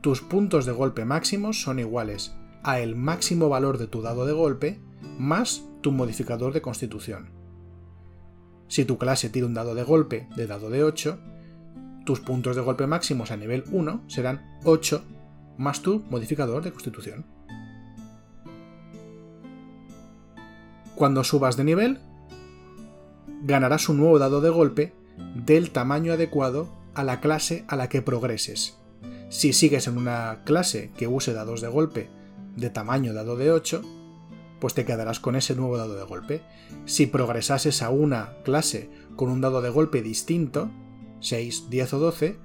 tus 0.00 0.20
puntos 0.20 0.66
de 0.66 0.72
golpe 0.72 1.04
máximos 1.04 1.62
son 1.62 1.78
iguales 1.78 2.34
a 2.62 2.80
el 2.80 2.96
máximo 2.96 3.48
valor 3.48 3.78
de 3.78 3.86
tu 3.86 4.02
dado 4.02 4.26
de 4.26 4.32
golpe 4.32 4.80
más 5.18 5.62
tu 5.80 5.92
modificador 5.92 6.52
de 6.52 6.62
constitución. 6.62 7.30
Si 8.68 8.84
tu 8.84 8.98
clase 8.98 9.28
tira 9.28 9.46
un 9.46 9.54
dado 9.54 9.74
de 9.74 9.82
golpe 9.82 10.28
de 10.36 10.46
dado 10.46 10.70
de 10.70 10.82
8, 10.82 11.18
tus 12.04 12.20
puntos 12.20 12.56
de 12.56 12.62
golpe 12.62 12.86
máximos 12.86 13.30
a 13.30 13.36
nivel 13.36 13.64
1 13.70 14.04
serán 14.08 14.58
8 14.64 15.04
más 15.56 15.80
tu 15.80 16.00
modificador 16.10 16.64
de 16.64 16.72
constitución. 16.72 17.33
Cuando 20.96 21.24
subas 21.24 21.56
de 21.56 21.64
nivel, 21.64 21.98
ganarás 23.42 23.88
un 23.88 23.96
nuevo 23.98 24.18
dado 24.18 24.40
de 24.40 24.50
golpe 24.50 24.92
del 25.34 25.70
tamaño 25.70 26.12
adecuado 26.12 26.68
a 26.94 27.02
la 27.02 27.20
clase 27.20 27.64
a 27.68 27.76
la 27.76 27.88
que 27.88 28.02
progreses. 28.02 28.78
Si 29.28 29.52
sigues 29.52 29.88
en 29.88 29.98
una 29.98 30.42
clase 30.44 30.92
que 30.96 31.08
use 31.08 31.32
dados 31.32 31.60
de 31.60 31.68
golpe 31.68 32.08
de 32.56 32.70
tamaño 32.70 33.12
dado 33.12 33.36
de 33.36 33.50
8, 33.50 33.82
pues 34.60 34.74
te 34.74 34.84
quedarás 34.84 35.18
con 35.18 35.34
ese 35.34 35.56
nuevo 35.56 35.76
dado 35.76 35.96
de 35.96 36.04
golpe. 36.04 36.42
Si 36.86 37.06
progresases 37.06 37.82
a 37.82 37.90
una 37.90 38.36
clase 38.44 38.88
con 39.16 39.30
un 39.30 39.40
dado 39.40 39.60
de 39.60 39.70
golpe 39.70 40.00
distinto, 40.02 40.70
6, 41.20 41.70
10 41.70 41.94
o 41.94 41.98
12, 41.98 42.38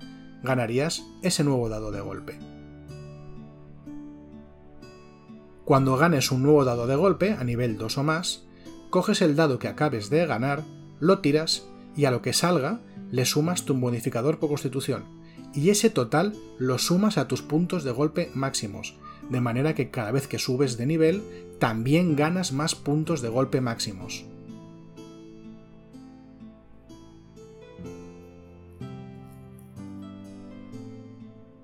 ganarías 0.44 1.04
ese 1.22 1.44
nuevo 1.44 1.70
dado 1.70 1.92
de 1.92 2.02
golpe. 2.02 2.40
Cuando 5.70 5.98
ganes 5.98 6.32
un 6.32 6.42
nuevo 6.42 6.66
dado 6.66 6.88
de 6.88 6.96
golpe 6.96 7.34
a 7.34 7.44
nivel 7.44 7.78
2 7.78 8.00
o 8.00 8.04
más, 8.04 8.44
coges 8.90 9.22
el 9.22 9.36
dado 9.36 9.60
que 9.60 9.68
acabes 9.68 10.10
de 10.10 10.26
ganar, 10.26 10.64
lo 11.00 11.20
tiras 11.20 11.68
y 11.96 12.06
a 12.06 12.10
lo 12.10 12.24
que 12.24 12.34
salga 12.34 12.80
le 13.12 13.24
sumas 13.24 13.66
tu 13.66 13.76
modificador 13.76 14.40
por 14.40 14.50
constitución, 14.50 15.04
y 15.54 15.70
ese 15.70 15.92
total 15.92 16.34
lo 16.58 16.80
sumas 16.80 17.20
a 17.20 17.28
tus 17.28 17.44
puntos 17.44 17.84
de 17.84 17.92
golpe 17.92 18.32
máximos, 18.34 18.96
de 19.30 19.42
manera 19.42 19.76
que 19.76 19.92
cada 19.92 20.12
vez 20.12 20.26
que 20.26 20.40
subes 20.40 20.76
de 20.76 20.88
nivel, 20.88 21.22
también 21.60 22.16
ganas 22.16 22.52
más 22.52 22.74
puntos 22.74 23.22
de 23.22 23.30
golpe 23.30 23.62
máximos. 23.62 24.26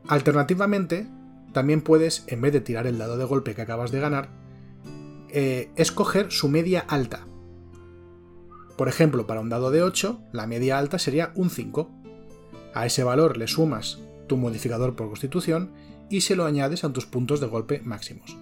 Alternativamente, 0.07 1.07
también 1.55 1.81
puedes, 1.81 2.25
en 2.27 2.41
vez 2.41 2.51
de 2.51 2.59
tirar 2.59 2.85
el 2.85 2.97
dado 2.97 3.17
de 3.17 3.23
golpe 3.23 3.55
que 3.55 3.61
acabas 3.61 3.89
de 3.89 4.01
ganar, 4.01 4.27
eh, 5.29 5.71
escoger 5.77 6.29
su 6.29 6.49
media 6.49 6.81
alta, 6.81 7.25
por 8.75 8.89
ejemplo, 8.89 9.25
para 9.25 9.39
un 9.39 9.47
dado 9.47 9.71
de 9.71 9.81
8, 9.81 10.19
la 10.33 10.47
media 10.47 10.77
alta 10.77 10.99
sería 10.99 11.31
un 11.35 11.49
5. 11.49 11.89
A 12.73 12.85
ese 12.85 13.05
valor 13.05 13.37
le 13.37 13.47
sumas 13.47 13.99
tu 14.27 14.35
modificador 14.35 14.97
por 14.97 15.07
constitución 15.07 15.71
y 16.09 16.21
se 16.21 16.35
lo 16.35 16.45
añades 16.45 16.83
a 16.83 16.91
tus 16.91 17.05
puntos 17.05 17.39
de 17.39 17.47
golpe 17.47 17.81
máximos. 17.85 18.37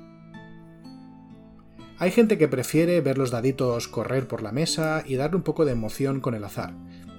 Hay 1.99 2.09
gente 2.09 2.39
que 2.39 2.47
prefiere 2.47 2.99
ver 3.01 3.19
los 3.19 3.29
daditos 3.29 3.87
correr 3.87 4.27
por 4.27 4.41
la 4.41 4.51
mesa 4.51 5.03
y 5.05 5.15
darle 5.15 5.37
un 5.37 5.43
poco 5.43 5.65
de 5.65 5.73
emoción 5.73 6.19
con 6.19 6.33
el 6.33 6.43
azar. 6.43 6.73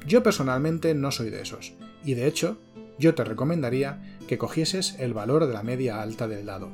Yo 0.06 0.24
personalmente 0.24 0.92
no 0.94 1.12
soy 1.12 1.30
de 1.30 1.40
esos, 1.40 1.74
y 2.04 2.14
de 2.14 2.26
hecho, 2.26 2.58
yo 2.98 3.14
te 3.14 3.24
recomendaría 3.24 4.02
que 4.28 4.38
cogieses 4.38 4.96
el 4.98 5.14
valor 5.14 5.46
de 5.46 5.52
la 5.52 5.62
media 5.62 6.00
alta 6.00 6.28
del 6.28 6.46
dado. 6.46 6.70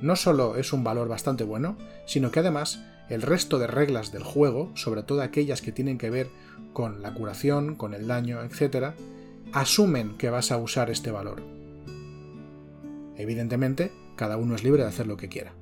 No 0.00 0.16
solo 0.16 0.56
es 0.56 0.72
un 0.72 0.84
valor 0.84 1.08
bastante 1.08 1.44
bueno, 1.44 1.76
sino 2.06 2.30
que 2.30 2.40
además 2.40 2.82
el 3.08 3.22
resto 3.22 3.58
de 3.58 3.66
reglas 3.66 4.12
del 4.12 4.22
juego, 4.22 4.70
sobre 4.74 5.02
todo 5.02 5.22
aquellas 5.22 5.62
que 5.62 5.72
tienen 5.72 5.98
que 5.98 6.10
ver 6.10 6.28
con 6.72 7.02
la 7.02 7.14
curación, 7.14 7.74
con 7.74 7.94
el 7.94 8.06
daño, 8.06 8.42
etc., 8.42 8.94
asumen 9.52 10.16
que 10.18 10.30
vas 10.30 10.50
a 10.50 10.58
usar 10.58 10.90
este 10.90 11.10
valor. 11.10 11.42
Evidentemente, 13.16 13.92
cada 14.16 14.36
uno 14.36 14.54
es 14.54 14.64
libre 14.64 14.82
de 14.82 14.88
hacer 14.88 15.06
lo 15.06 15.16
que 15.16 15.28
quiera. 15.28 15.52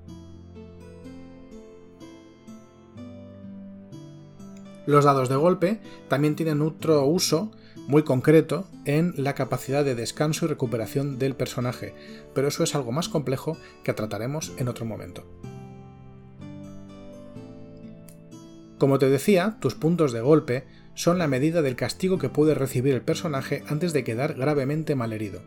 Los 4.87 5.05
dados 5.05 5.29
de 5.29 5.37
golpe 5.37 5.81
también 6.09 6.35
tienen 6.35 6.61
otro 6.61 7.05
uso 7.07 7.53
muy 7.89 8.05
concreto 8.05 8.67
en 8.85 9.15
la 9.17 9.35
capacidad 9.35 9.85
de 9.85 9.95
descanso 9.95 10.45
y 10.45 10.49
recuperación 10.49 11.19
del 11.19 11.35
personaje, 11.35 11.95
pero 12.35 12.49
eso 12.49 12.65
es 12.65 12.75
algo 12.75 12.93
más 12.93 13.09
complejo 13.09 13.57
que 13.85 13.93
trataremos 13.93 14.53
en 14.59 14.69
otro 14.69 14.85
momento. 14.85 15.25
Como 18.79 18.99
te 18.99 19.09
decía, 19.09 19.59
tus 19.61 19.75
puntos 19.75 20.13
de 20.13 20.21
golpe 20.21 20.65
son 20.95 21.19
la 21.19 21.29
medida 21.29 21.63
del 21.63 21.77
castigo 21.77 22.19
que 22.19 22.29
puede 22.29 22.55
recibir 22.55 22.95
el 22.95 23.03
personaje 23.03 23.63
antes 23.69 23.93
de 23.93 24.05
quedar 24.05 24.35
gravemente 24.35 24.95
malherido. 24.95 25.41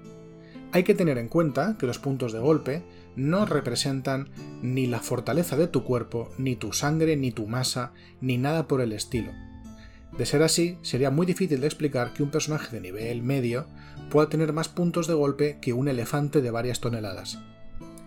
Hay 0.71 0.83
que 0.83 0.95
tener 0.95 1.17
en 1.17 1.27
cuenta 1.27 1.77
que 1.77 1.85
los 1.85 1.99
puntos 1.99 2.33
de 2.33 2.39
golpe 2.39 2.83
no 3.15 3.45
representan 3.45 4.29
ni 4.61 4.87
la 4.87 4.99
fortaleza 4.99 5.55
de 5.57 5.67
tu 5.67 5.83
cuerpo, 5.83 6.31
ni 6.37 6.55
tu 6.55 6.73
sangre, 6.73 7.15
ni 7.15 7.31
tu 7.31 7.47
masa, 7.47 7.93
ni 8.21 8.37
nada 8.37 8.67
por 8.67 8.81
el 8.81 8.91
estilo. 8.91 9.31
De 10.17 10.25
ser 10.25 10.43
así, 10.43 10.77
sería 10.81 11.12
muy 11.12 11.25
difícil 11.25 11.59
de 11.59 11.67
explicar 11.67 12.13
que 12.13 12.24
un 12.24 12.31
personaje 12.31 12.74
de 12.74 12.81
nivel 12.81 13.21
medio 13.21 13.67
pueda 14.09 14.29
tener 14.29 14.53
más 14.53 14.69
puntos 14.69 15.07
de 15.07 15.13
golpe 15.13 15.59
que 15.62 15.74
un 15.74 15.88
elefante 15.88 16.41
de 16.41 16.51
varias 16.51 16.79
toneladas. 16.79 17.39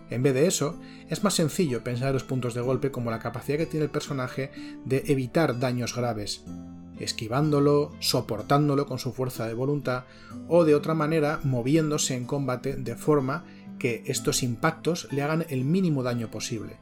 En 0.09 0.23
vez 0.23 0.33
de 0.33 0.47
eso, 0.47 0.79
es 1.09 1.23
más 1.23 1.35
sencillo 1.35 1.83
pensar 1.83 2.13
los 2.13 2.23
puntos 2.23 2.55
de 2.55 2.61
golpe 2.61 2.89
como 2.89 3.11
la 3.11 3.19
capacidad 3.19 3.59
que 3.59 3.67
tiene 3.67 3.85
el 3.85 3.91
personaje 3.91 4.51
de 4.85 5.03
evitar 5.05 5.59
daños 5.59 5.95
graves, 5.95 6.43
esquivándolo, 6.99 7.91
soportándolo 7.99 8.87
con 8.87 8.97
su 8.97 9.13
fuerza 9.13 9.45
de 9.45 9.53
voluntad 9.53 10.05
o 10.47 10.65
de 10.65 10.73
otra 10.73 10.95
manera 10.95 11.39
moviéndose 11.43 12.15
en 12.15 12.25
combate 12.25 12.75
de 12.75 12.95
forma 12.95 13.45
que 13.77 14.03
estos 14.07 14.41
impactos 14.41 15.07
le 15.11 15.21
hagan 15.21 15.45
el 15.49 15.63
mínimo 15.63 16.01
daño 16.01 16.31
posible. 16.31 16.77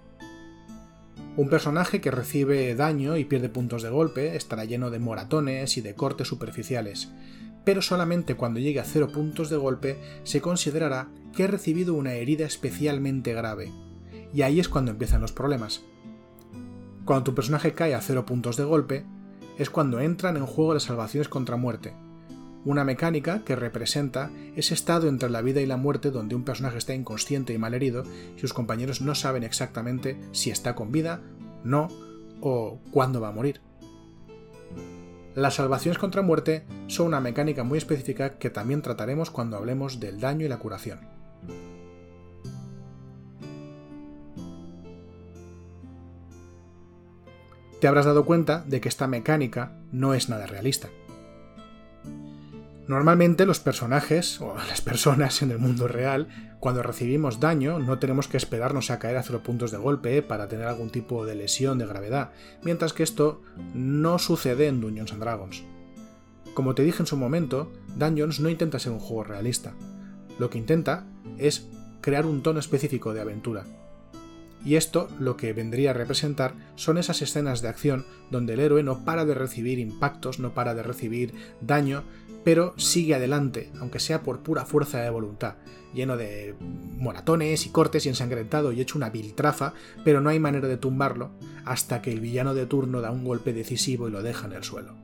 Un 1.37 1.49
personaje 1.49 2.01
que 2.01 2.09
recibe 2.09 2.73
daño 2.73 3.15
y 3.15 3.23
pierde 3.23 3.47
puntos 3.47 3.83
de 3.83 3.89
golpe 3.89 4.35
estará 4.35 4.65
lleno 4.65 4.89
de 4.89 4.97
moratones 4.97 5.77
y 5.77 5.81
de 5.81 5.93
cortes 5.93 6.27
superficiales, 6.27 7.11
pero 7.63 7.83
solamente 7.83 8.33
cuando 8.33 8.59
llegue 8.59 8.79
a 8.79 8.83
cero 8.83 9.09
puntos 9.13 9.51
de 9.51 9.57
golpe 9.57 9.99
se 10.23 10.41
considerará 10.41 11.09
que 11.35 11.43
ha 11.43 11.47
recibido 11.47 11.93
una 11.93 12.13
herida 12.13 12.47
especialmente 12.47 13.35
grave. 13.35 13.71
Y 14.33 14.41
ahí 14.41 14.59
es 14.59 14.67
cuando 14.67 14.89
empiezan 14.89 15.21
los 15.21 15.31
problemas. 15.31 15.83
Cuando 17.05 17.25
tu 17.25 17.35
personaje 17.35 17.73
cae 17.73 17.93
a 17.93 18.01
cero 18.01 18.25
puntos 18.25 18.57
de 18.57 18.63
golpe, 18.63 19.05
es 19.59 19.69
cuando 19.69 19.99
entran 19.99 20.37
en 20.37 20.47
juego 20.47 20.73
las 20.73 20.83
salvaciones 20.83 21.29
contra 21.29 21.55
muerte, 21.55 21.93
una 22.65 22.83
mecánica 22.83 23.43
que 23.43 23.55
representa 23.55 24.31
ese 24.55 24.73
estado 24.73 25.07
entre 25.07 25.29
la 25.29 25.41
vida 25.41 25.61
y 25.61 25.65
la 25.65 25.77
muerte 25.77 26.11
donde 26.11 26.35
un 26.35 26.43
personaje 26.43 26.77
está 26.77 26.93
inconsciente 26.93 27.53
y 27.53 27.57
malherido 27.57 28.03
y 28.35 28.39
sus 28.39 28.53
compañeros 28.53 29.01
no 29.01 29.15
saben 29.15 29.43
exactamente 29.43 30.19
si 30.31 30.49
está 30.49 30.75
con 30.75 30.91
vida, 30.91 31.21
no 31.63 31.87
o 32.41 32.79
cuándo 32.91 33.21
va 33.21 33.29
a 33.29 33.33
morir. 33.33 33.61
Las 35.35 35.55
salvaciones 35.55 35.99
contra 35.99 36.23
muerte 36.23 36.65
son 36.87 37.07
una 37.07 37.19
mecánica 37.19 37.63
muy 37.63 37.77
específica 37.77 38.37
que 38.39 38.49
también 38.49 38.81
trataremos 38.81 39.29
cuando 39.29 39.55
hablemos 39.55 39.99
del 39.99 40.19
daño 40.19 40.45
y 40.45 40.49
la 40.49 40.57
curación. 40.57 40.99
Te 47.79 47.87
habrás 47.87 48.05
dado 48.05 48.25
cuenta 48.25 48.63
de 48.65 48.81
que 48.81 48.89
esta 48.89 49.05
mecánica 49.05 49.73
no 49.91 50.15
es 50.15 50.29
nada 50.29 50.47
realista. 50.47 50.89
Normalmente 52.87 53.45
los 53.45 53.59
personajes 53.59 54.39
o 54.41 54.55
las 54.69 54.81
personas 54.81 55.41
en 55.41 55.51
el 55.51 55.59
mundo 55.59 55.87
real, 55.87 56.27
cuando 56.59 56.83
recibimos 56.83 57.39
daño, 57.39 57.79
no 57.79 57.99
tenemos 57.99 58.27
que 58.27 58.37
esperarnos 58.37 58.89
a 58.89 58.99
caer 58.99 59.17
a 59.17 59.23
cero 59.23 59.41
puntos 59.43 59.71
de 59.71 59.77
golpe 59.77 60.21
para 60.21 60.47
tener 60.47 60.67
algún 60.67 60.89
tipo 60.89 61.25
de 61.25 61.35
lesión 61.35 61.77
de 61.77 61.85
gravedad, 61.85 62.31
mientras 62.63 62.93
que 62.93 63.03
esto 63.03 63.41
no 63.73 64.19
sucede 64.19 64.67
en 64.67 64.81
Dungeons 64.81 65.11
and 65.11 65.21
Dragons. 65.21 65.63
Como 66.53 66.73
te 66.73 66.83
dije 66.83 67.03
en 67.03 67.07
su 67.07 67.17
momento, 67.17 67.71
Dungeons 67.97 68.39
no 68.39 68.49
intenta 68.49 68.79
ser 68.79 68.91
un 68.91 68.99
juego 68.99 69.23
realista. 69.23 69.73
Lo 70.39 70.49
que 70.49 70.57
intenta 70.57 71.05
es 71.37 71.69
crear 72.01 72.25
un 72.25 72.41
tono 72.41 72.59
específico 72.59 73.13
de 73.13 73.21
aventura. 73.21 73.65
Y 74.65 74.75
esto 74.75 75.07
lo 75.19 75.37
que 75.37 75.53
vendría 75.53 75.91
a 75.91 75.93
representar 75.93 76.55
son 76.75 76.97
esas 76.97 77.21
escenas 77.21 77.61
de 77.61 77.69
acción 77.69 78.05
donde 78.31 78.53
el 78.53 78.59
héroe 78.59 78.83
no 78.83 79.05
para 79.05 79.23
de 79.25 79.33
recibir 79.33 79.79
impactos, 79.79 80.39
no 80.39 80.53
para 80.53 80.73
de 80.73 80.83
recibir 80.83 81.33
daño, 81.61 82.03
pero 82.43 82.73
sigue 82.77 83.15
adelante, 83.15 83.71
aunque 83.79 83.99
sea 83.99 84.23
por 84.23 84.39
pura 84.39 84.65
fuerza 84.65 85.01
de 85.01 85.09
voluntad, 85.09 85.55
lleno 85.93 86.17
de 86.17 86.55
moratones 86.97 87.65
y 87.65 87.69
cortes 87.69 88.05
y 88.05 88.09
ensangrentado 88.09 88.71
y 88.71 88.81
hecho 88.81 88.97
una 88.97 89.09
viltrafa, 89.09 89.73
pero 90.03 90.21
no 90.21 90.29
hay 90.29 90.39
manera 90.39 90.67
de 90.67 90.77
tumbarlo 90.77 91.31
hasta 91.65 92.01
que 92.01 92.11
el 92.11 92.19
villano 92.19 92.53
de 92.53 92.65
turno 92.65 93.01
da 93.01 93.11
un 93.11 93.23
golpe 93.23 93.53
decisivo 93.53 94.07
y 94.07 94.11
lo 94.11 94.23
deja 94.23 94.47
en 94.47 94.53
el 94.53 94.63
suelo. 94.63 94.95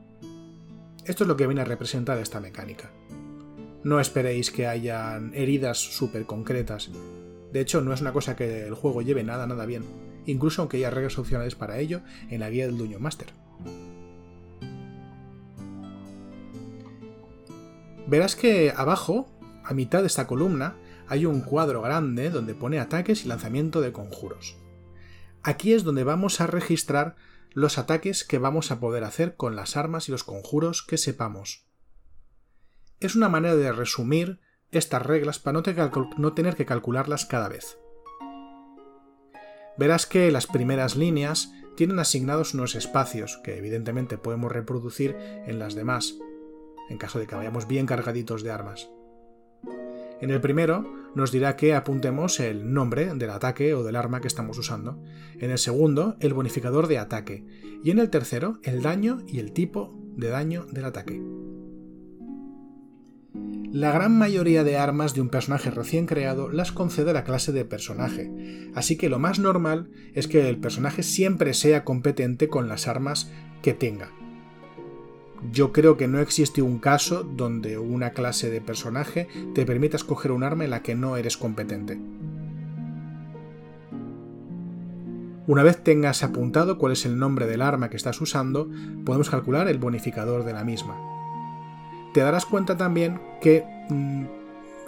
Esto 1.04 1.24
es 1.24 1.28
lo 1.28 1.36
que 1.36 1.46
viene 1.46 1.60
a 1.60 1.66
representar 1.66 2.18
esta 2.18 2.40
mecánica. 2.40 2.90
No 3.82 4.00
esperéis 4.00 4.50
que 4.50 4.66
hayan 4.66 5.32
heridas 5.34 5.78
súper 5.78 6.24
concretas. 6.24 6.90
De 7.54 7.60
hecho, 7.60 7.80
no 7.80 7.94
es 7.94 8.00
una 8.00 8.12
cosa 8.12 8.34
que 8.34 8.66
el 8.66 8.74
juego 8.74 9.00
lleve 9.00 9.22
nada, 9.22 9.46
nada 9.46 9.64
bien, 9.64 9.84
incluso 10.26 10.60
aunque 10.60 10.78
haya 10.78 10.90
reglas 10.90 11.18
opcionales 11.18 11.54
para 11.54 11.78
ello 11.78 12.02
en 12.28 12.40
la 12.40 12.50
guía 12.50 12.66
del 12.66 12.76
Dungeon 12.76 13.00
Master. 13.00 13.28
verás 18.06 18.34
que 18.34 18.72
abajo, 18.76 19.28
a 19.64 19.72
mitad 19.72 20.00
de 20.00 20.08
esta 20.08 20.26
columna, 20.26 20.76
hay 21.06 21.26
un 21.26 21.42
cuadro 21.42 21.80
grande 21.80 22.30
donde 22.30 22.54
pone 22.54 22.80
ataques 22.80 23.24
y 23.24 23.28
lanzamiento 23.28 23.80
de 23.80 23.92
conjuros. 23.92 24.56
Aquí 25.44 25.74
es 25.74 25.84
donde 25.84 26.02
vamos 26.02 26.40
a 26.40 26.48
registrar 26.48 27.14
los 27.52 27.78
ataques 27.78 28.24
que 28.24 28.38
vamos 28.38 28.72
a 28.72 28.80
poder 28.80 29.04
hacer 29.04 29.36
con 29.36 29.54
las 29.54 29.76
armas 29.76 30.08
y 30.08 30.12
los 30.12 30.24
conjuros 30.24 30.82
que 30.82 30.98
sepamos. 30.98 31.66
Es 32.98 33.14
una 33.14 33.28
manera 33.28 33.54
de 33.54 33.70
resumir 33.70 34.40
estas 34.78 35.02
reglas 35.02 35.38
para 35.38 35.60
no 36.16 36.32
tener 36.34 36.56
que 36.56 36.66
calcularlas 36.66 37.26
cada 37.26 37.48
vez. 37.48 37.78
Verás 39.76 40.06
que 40.06 40.30
las 40.30 40.46
primeras 40.46 40.96
líneas 40.96 41.52
tienen 41.76 41.98
asignados 41.98 42.54
unos 42.54 42.74
espacios 42.74 43.40
que 43.42 43.58
evidentemente 43.58 44.18
podemos 44.18 44.52
reproducir 44.52 45.16
en 45.46 45.58
las 45.58 45.74
demás, 45.74 46.14
en 46.88 46.98
caso 46.98 47.18
de 47.18 47.26
que 47.26 47.34
vayamos 47.34 47.66
bien 47.66 47.86
cargaditos 47.86 48.42
de 48.42 48.52
armas. 48.52 48.88
En 50.20 50.30
el 50.30 50.40
primero 50.40 50.84
nos 51.14 51.32
dirá 51.32 51.56
que 51.56 51.74
apuntemos 51.74 52.40
el 52.40 52.72
nombre 52.72 53.12
del 53.14 53.30
ataque 53.30 53.74
o 53.74 53.82
del 53.82 53.96
arma 53.96 54.20
que 54.20 54.28
estamos 54.28 54.58
usando. 54.58 55.02
En 55.38 55.50
el 55.50 55.58
segundo, 55.58 56.16
el 56.20 56.34
bonificador 56.34 56.86
de 56.86 56.98
ataque. 56.98 57.44
Y 57.82 57.90
en 57.90 57.98
el 57.98 58.10
tercero, 58.10 58.58
el 58.62 58.82
daño 58.82 59.18
y 59.26 59.38
el 59.38 59.52
tipo 59.52 59.92
de 60.16 60.28
daño 60.28 60.66
del 60.66 60.84
ataque. 60.84 61.43
La 63.74 63.90
gran 63.90 64.16
mayoría 64.16 64.62
de 64.62 64.76
armas 64.76 65.14
de 65.14 65.20
un 65.20 65.30
personaje 65.30 65.68
recién 65.68 66.06
creado 66.06 66.48
las 66.48 66.70
concede 66.70 67.12
la 67.12 67.24
clase 67.24 67.50
de 67.50 67.64
personaje, 67.64 68.30
así 68.72 68.96
que 68.96 69.08
lo 69.08 69.18
más 69.18 69.40
normal 69.40 69.90
es 70.14 70.28
que 70.28 70.48
el 70.48 70.58
personaje 70.58 71.02
siempre 71.02 71.54
sea 71.54 71.82
competente 71.82 72.46
con 72.46 72.68
las 72.68 72.86
armas 72.86 73.32
que 73.62 73.74
tenga, 73.74 74.12
yo 75.50 75.72
creo 75.72 75.96
que 75.96 76.06
no 76.06 76.20
existe 76.20 76.62
un 76.62 76.78
caso 76.78 77.24
donde 77.24 77.76
una 77.76 78.10
clase 78.10 78.48
de 78.48 78.60
personaje 78.60 79.26
te 79.56 79.66
permita 79.66 79.96
escoger 79.96 80.30
un 80.30 80.44
arma 80.44 80.62
en 80.62 80.70
la 80.70 80.82
que 80.82 80.94
no 80.94 81.16
eres 81.16 81.36
competente. 81.36 81.98
Una 85.48 85.64
vez 85.64 85.82
tengas 85.82 86.22
apuntado 86.22 86.78
cuál 86.78 86.92
es 86.92 87.04
el 87.06 87.18
nombre 87.18 87.48
del 87.48 87.60
arma 87.60 87.90
que 87.90 87.96
estás 87.96 88.20
usando, 88.20 88.70
podemos 89.04 89.30
calcular 89.30 89.66
el 89.66 89.78
bonificador 89.78 90.44
de 90.44 90.52
la 90.52 90.62
misma. 90.62 91.13
Te 92.14 92.20
darás 92.20 92.46
cuenta 92.46 92.76
también 92.76 93.20
que 93.40 93.64
mm, 93.90 94.24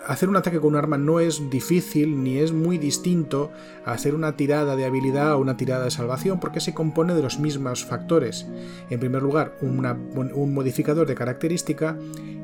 hacer 0.06 0.28
un 0.28 0.36
ataque 0.36 0.60
con 0.60 0.68
un 0.68 0.76
arma 0.76 0.96
no 0.96 1.18
es 1.18 1.50
difícil 1.50 2.22
ni 2.22 2.38
es 2.38 2.52
muy 2.52 2.78
distinto 2.78 3.50
a 3.84 3.92
hacer 3.92 4.14
una 4.14 4.36
tirada 4.36 4.76
de 4.76 4.84
habilidad 4.84 5.34
o 5.34 5.38
una 5.38 5.56
tirada 5.56 5.84
de 5.84 5.90
salvación 5.90 6.38
porque 6.38 6.60
se 6.60 6.72
compone 6.72 7.14
de 7.14 7.22
los 7.22 7.40
mismos 7.40 7.84
factores. 7.84 8.46
En 8.90 9.00
primer 9.00 9.22
lugar, 9.22 9.58
un 9.60 10.54
modificador 10.54 11.08
de 11.08 11.16
característica 11.16 11.98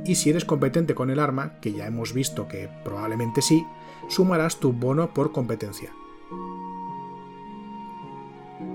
y 0.05 0.17
si 0.17 0.31
eres 0.31 0.45
competente 0.45 0.97
con 0.97 1.11
el 1.11 1.21
arma, 1.21 1.61
que 1.61 1.73
ya 1.73 1.87
hemos 1.87 2.13
visto 2.13 2.49
que 2.49 2.69
probablemente 2.85 3.41
sí, 3.41 3.65
sumarás 4.09 4.57
tu 4.57 4.73
bono 4.73 5.15
por 5.15 5.31
competencia. 5.31 5.93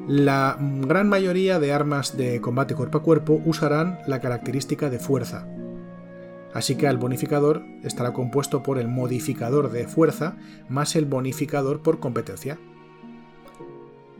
La 0.08 0.58
gran 0.58 1.10
mayoría 1.10 1.60
de 1.60 1.74
armas 1.74 2.16
de 2.16 2.40
combate 2.40 2.76
cuerpo 2.76 3.00
a 3.00 3.04
cuerpo 3.04 3.42
usarán 3.46 4.00
la 4.08 4.22
característica 4.22 4.90
de 4.90 5.00
fuerza, 5.00 5.46
Así 6.58 6.74
que 6.74 6.88
el 6.88 6.98
bonificador 6.98 7.64
estará 7.84 8.14
compuesto 8.14 8.64
por 8.64 8.80
el 8.80 8.88
modificador 8.88 9.72
de 9.72 9.88
fuerza 9.88 10.38
más 10.70 10.96
el 10.96 11.06
bonificador 11.06 11.84
por 11.84 12.00
competencia. 12.00 12.58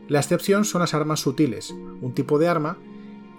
La 0.06 0.20
excepción 0.20 0.64
son 0.64 0.82
las 0.82 0.94
armas 0.94 1.18
sutiles, 1.18 1.74
un 2.00 2.14
tipo 2.14 2.38
de 2.38 2.46
arma 2.46 2.78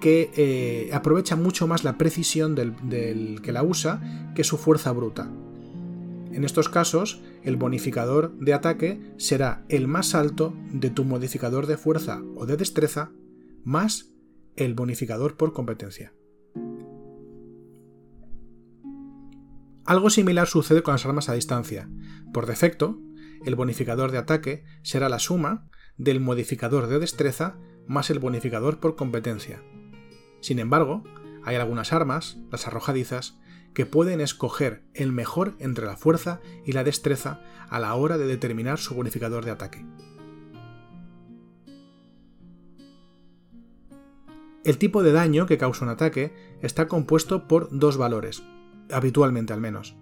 que 0.01 0.31
eh, 0.35 0.89
aprovecha 0.91 1.38
mucho 1.38 1.65
más 1.65 1.85
la 1.85 1.97
precisión 1.97 2.55
del, 2.55 2.75
del 2.89 3.41
que 3.41 3.53
la 3.53 3.63
usa 3.63 4.33
que 4.35 4.43
su 4.43 4.57
fuerza 4.57 4.91
bruta. 4.91 5.31
En 6.33 6.43
estos 6.43 6.67
casos, 6.67 7.21
el 7.41 7.55
bonificador 7.55 8.38
de 8.38 8.53
ataque 8.53 9.13
será 9.15 9.63
el 9.69 9.88
más 9.88 10.13
alto 10.13 10.53
de 10.73 10.89
tu 10.89 11.05
modificador 11.05 11.67
de 11.67 11.77
fuerza 11.77 12.21
o 12.35 12.45
de 12.45 12.57
destreza 12.57 13.13
más 13.63 14.12
el 14.57 14.73
bonificador 14.73 15.38
por 15.38 15.53
competencia. 15.53 16.12
Algo 19.89 20.12
similar 20.12 20.47
sucede 20.47 20.84
con 20.84 20.91
las 20.91 21.04
armas 21.08 21.30
a 21.30 21.34
distancia. 21.34 21.89
Por 22.32 22.45
defecto, 22.45 22.99
el 23.43 23.56
bonificador 23.56 24.12
de 24.12 24.19
ataque 24.19 24.63
será 24.84 25.10
la 25.10 25.17
suma 25.17 25.67
del 25.97 26.19
modificador 26.19 26.86
de 26.86 26.99
destreza 26.99 27.58
más 27.88 28.12
el 28.12 28.19
bonificador 28.19 28.80
por 28.80 28.95
competencia. 28.95 29.63
Sin 30.41 30.60
embargo, 30.60 31.04
hay 31.43 31.56
algunas 31.56 31.91
armas, 31.91 32.38
las 32.52 32.67
arrojadizas, 32.67 33.39
que 33.73 33.88
pueden 33.88 34.21
escoger 34.21 34.84
el 34.93 35.12
mejor 35.12 35.56
entre 35.58 35.88
la 35.88 35.97
fuerza 35.97 36.39
y 36.63 36.73
la 36.73 36.84
destreza 36.84 37.41
a 37.67 37.80
la 37.80 37.95
hora 37.95 38.19
de 38.19 38.28
determinar 38.28 38.78
su 38.78 38.93
bonificador 38.93 39.43
de 39.43 39.52
ataque. 39.52 39.88
El 44.63 44.78
tipo 44.78 45.02
de 45.02 45.13
daño 45.13 45.47
que 45.47 45.58
causa 45.58 45.84
un 45.84 45.89
ataque 45.89 46.32
está 46.62 46.88
compuesto 46.88 47.47
por 47.47 47.69
dos 47.71 47.97
valores, 47.97 48.43
habitualmente 48.91 49.54
al 49.54 49.62
menos. 49.62 49.95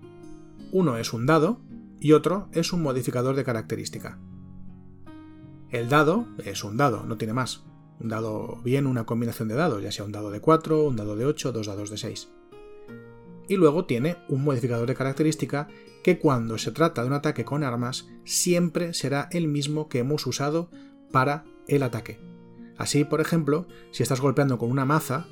Uno 0.71 0.97
es 0.97 1.13
un 1.13 1.25
dado 1.25 1.61
y 1.99 2.13
otro 2.13 2.49
es 2.51 2.73
un 2.73 2.81
modificador 2.81 3.35
de 3.35 3.43
característica. 3.43 4.19
El 5.69 5.89
dado 5.89 6.27
es 6.43 6.63
un 6.63 6.77
dado, 6.77 7.03
no 7.03 7.17
tiene 7.17 7.33
más. 7.33 7.63
Un 7.99 8.09
dado 8.09 8.59
bien 8.63 8.85
una 8.85 9.05
combinación 9.05 9.47
de 9.47 9.55
dados, 9.55 9.81
ya 9.81 9.91
sea 9.91 10.05
un 10.05 10.11
dado 10.11 10.29
de 10.29 10.39
4, 10.39 10.83
un 10.83 10.95
dado 10.95 11.15
de 11.15 11.25
8, 11.25 11.51
dos 11.51 11.67
dados 11.67 11.89
de 11.89 11.97
6. 11.97 12.29
Y 13.49 13.55
luego 13.55 13.85
tiene 13.85 14.17
un 14.29 14.43
modificador 14.43 14.87
de 14.87 14.95
característica 14.95 15.67
que 16.03 16.19
cuando 16.19 16.57
se 16.57 16.71
trata 16.71 17.01
de 17.01 17.07
un 17.07 17.13
ataque 17.13 17.43
con 17.43 17.63
armas 17.63 18.07
siempre 18.23 18.93
será 18.93 19.29
el 19.31 19.47
mismo 19.47 19.89
que 19.89 19.99
hemos 19.99 20.25
usado 20.27 20.69
para 21.11 21.45
el 21.67 21.83
ataque. 21.83 22.19
Así, 22.77 23.03
por 23.03 23.19
ejemplo, 23.19 23.67
si 23.91 24.03
estás 24.03 24.21
golpeando 24.21 24.57
con 24.57 24.69
una 24.69 24.85
maza, 24.85 25.25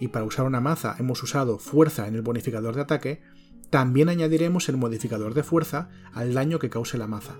y 0.00 0.08
para 0.08 0.24
usar 0.24 0.46
una 0.46 0.60
maza 0.60 0.96
hemos 0.98 1.22
usado 1.22 1.58
fuerza 1.58 2.08
en 2.08 2.14
el 2.14 2.22
bonificador 2.22 2.74
de 2.74 2.80
ataque, 2.80 3.20
también 3.68 4.08
añadiremos 4.08 4.68
el 4.68 4.78
modificador 4.78 5.34
de 5.34 5.44
fuerza 5.44 5.90
al 6.12 6.34
daño 6.34 6.58
que 6.58 6.70
cause 6.70 6.98
la 6.98 7.06
maza. 7.06 7.36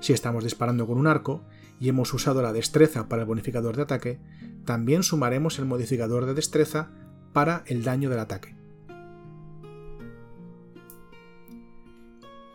Si 0.00 0.12
estamos 0.12 0.44
disparando 0.44 0.86
con 0.86 0.96
un 0.96 1.08
arco 1.08 1.42
y 1.80 1.88
hemos 1.88 2.14
usado 2.14 2.40
la 2.40 2.52
destreza 2.52 3.08
para 3.08 3.22
el 3.22 3.28
bonificador 3.28 3.76
de 3.76 3.82
ataque, 3.82 4.20
también 4.64 5.02
sumaremos 5.02 5.58
el 5.58 5.66
modificador 5.66 6.24
de 6.24 6.34
destreza 6.34 6.90
para 7.32 7.64
el 7.66 7.82
daño 7.82 8.08
del 8.08 8.20
ataque. 8.20 8.56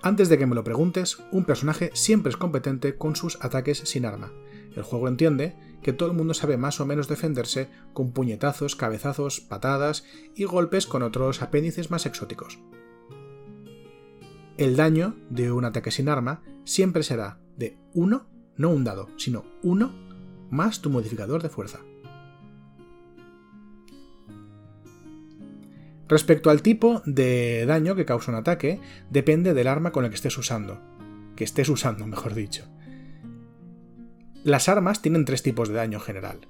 Antes 0.02 0.30
de 0.30 0.38
que 0.38 0.46
me 0.46 0.56
lo 0.56 0.64
preguntes, 0.64 1.18
un 1.32 1.46
personaje 1.46 1.92
siempre 1.94 2.30
es 2.30 2.38
competente 2.38 2.98
con 2.98 3.16
sus 3.16 3.38
ataques 3.42 3.80
sin 3.86 4.06
arma. 4.06 4.32
El 4.76 4.84
juego 4.84 5.08
entiende 5.08 5.56
que 5.84 5.94
todo 5.94 6.10
el 6.10 6.18
mundo 6.18 6.34
sabe 6.34 6.58
más 6.58 6.80
o 6.80 6.86
menos 6.86 7.08
defenderse 7.08 7.70
con 7.94 8.12
puñetazos, 8.12 8.76
cabezazos, 8.76 9.42
patadas 9.42 10.06
y 10.36 10.46
golpes 10.46 10.88
con 10.88 11.04
otros 11.04 11.42
apéndices 11.42 11.92
más 11.92 12.06
exóticos. 12.06 12.60
El 14.58 14.76
daño 14.76 15.16
de 15.30 15.52
un 15.52 15.66
ataque 15.66 15.92
sin 15.92 16.10
arma 16.10 16.42
siempre 16.64 17.04
será 17.04 17.40
de 17.58 17.78
1, 17.94 18.26
no 18.58 18.70
un 18.70 18.84
dado, 18.84 19.10
sino 19.18 19.46
1 19.62 19.92
más 20.50 20.82
tu 20.82 20.90
modificador 20.90 21.42
de 21.42 21.50
fuerza. 21.50 21.80
Respecto 26.08 26.52
al 26.52 26.62
tipo 26.62 27.02
de 27.06 27.66
daño 27.66 27.96
que 27.96 28.06
causa 28.06 28.32
un 28.32 28.38
ataque, 28.38 28.80
depende 29.10 29.56
del 29.56 29.68
arma 29.68 29.92
con 29.92 30.04
el 30.04 30.12
que 30.12 30.16
estés 30.16 30.38
usando. 30.38 30.80
Que 31.36 31.44
estés 31.44 31.70
usando, 31.70 32.06
mejor 32.06 32.36
dicho. 32.36 32.68
Las 34.44 34.68
armas 34.68 35.02
tienen 35.02 35.24
tres 35.24 35.42
tipos 35.42 35.70
de 35.70 35.76
daño 35.76 36.02
general. 36.02 36.42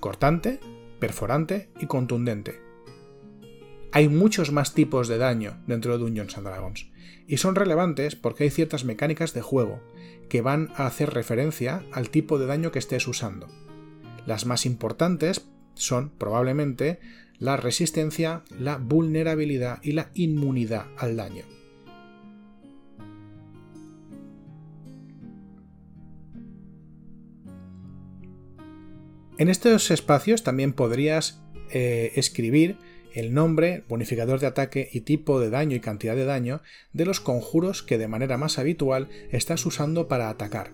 Cortante, 0.00 0.58
perforante 0.98 1.68
y 1.78 1.84
contundente. 1.84 2.62
Hay 3.92 4.08
muchos 4.08 4.52
más 4.52 4.72
tipos 4.72 5.06
de 5.06 5.18
daño 5.18 5.58
dentro 5.66 5.92
de 5.92 5.98
Dungeons 5.98 6.38
and 6.38 6.46
Dragons, 6.46 6.90
y 7.26 7.36
son 7.36 7.54
relevantes 7.54 8.16
porque 8.16 8.44
hay 8.44 8.50
ciertas 8.50 8.86
mecánicas 8.86 9.34
de 9.34 9.42
juego 9.42 9.82
que 10.30 10.40
van 10.40 10.70
a 10.76 10.86
hacer 10.86 11.12
referencia 11.12 11.84
al 11.92 12.08
tipo 12.08 12.38
de 12.38 12.46
daño 12.46 12.72
que 12.72 12.78
estés 12.78 13.06
usando. 13.06 13.48
Las 14.24 14.46
más 14.46 14.64
importantes 14.64 15.46
son 15.74 16.08
probablemente 16.16 17.00
la 17.38 17.58
resistencia, 17.58 18.44
la 18.58 18.78
vulnerabilidad 18.78 19.80
y 19.82 19.92
la 19.92 20.10
inmunidad 20.14 20.86
al 20.96 21.16
daño. 21.16 21.44
En 29.38 29.50
estos 29.50 29.90
espacios 29.90 30.42
también 30.42 30.72
podrías 30.72 31.42
eh, 31.70 32.12
escribir 32.16 32.78
el 33.12 33.34
nombre, 33.34 33.84
bonificador 33.88 34.40
de 34.40 34.46
ataque 34.46 34.88
y 34.92 35.02
tipo 35.02 35.40
de 35.40 35.50
daño 35.50 35.76
y 35.76 35.80
cantidad 35.80 36.16
de 36.16 36.24
daño 36.24 36.62
de 36.92 37.04
los 37.04 37.20
conjuros 37.20 37.82
que 37.82 37.98
de 37.98 38.08
manera 38.08 38.38
más 38.38 38.58
habitual 38.58 39.08
estás 39.30 39.64
usando 39.66 40.08
para 40.08 40.30
atacar. 40.30 40.72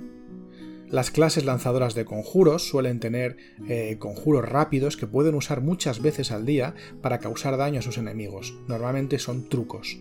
Las 0.88 1.10
clases 1.10 1.44
lanzadoras 1.44 1.94
de 1.94 2.04
conjuros 2.04 2.68
suelen 2.68 3.00
tener 3.00 3.36
eh, 3.68 3.96
conjuros 3.98 4.48
rápidos 4.48 4.96
que 4.96 5.06
pueden 5.06 5.34
usar 5.34 5.60
muchas 5.60 6.02
veces 6.02 6.30
al 6.30 6.44
día 6.44 6.74
para 7.00 7.18
causar 7.18 7.56
daño 7.56 7.80
a 7.80 7.82
sus 7.82 7.98
enemigos. 7.98 8.54
Normalmente 8.68 9.18
son 9.18 9.48
trucos. 9.48 9.98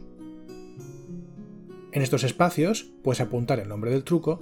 En 1.94 2.02
estos 2.02 2.24
espacios 2.24 2.92
puedes 3.04 3.22
apuntar 3.22 3.60
el 3.60 3.70
nombre 3.70 3.92
del 3.92 4.04
truco, 4.04 4.40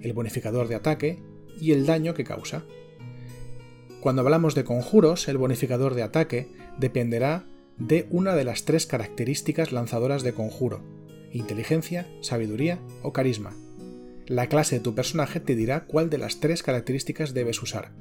el 0.00 0.12
bonificador 0.14 0.66
de 0.68 0.74
ataque 0.74 1.22
y 1.60 1.72
el 1.72 1.86
daño 1.86 2.14
que 2.14 2.24
causa. 2.24 2.64
Cuando 4.02 4.22
hablamos 4.22 4.56
de 4.56 4.64
conjuros, 4.64 5.28
el 5.28 5.38
bonificador 5.38 5.94
de 5.94 6.02
ataque 6.02 6.48
dependerá 6.76 7.44
de 7.78 8.08
una 8.10 8.34
de 8.34 8.42
las 8.42 8.64
tres 8.64 8.84
características 8.84 9.70
lanzadoras 9.70 10.24
de 10.24 10.34
conjuro, 10.34 10.80
inteligencia, 11.30 12.10
sabiduría 12.20 12.80
o 13.04 13.12
carisma. 13.12 13.54
La 14.26 14.48
clase 14.48 14.78
de 14.78 14.80
tu 14.80 14.96
personaje 14.96 15.38
te 15.38 15.54
dirá 15.54 15.84
cuál 15.84 16.10
de 16.10 16.18
las 16.18 16.40
tres 16.40 16.64
características 16.64 17.32
debes 17.32 17.62
usar. 17.62 17.92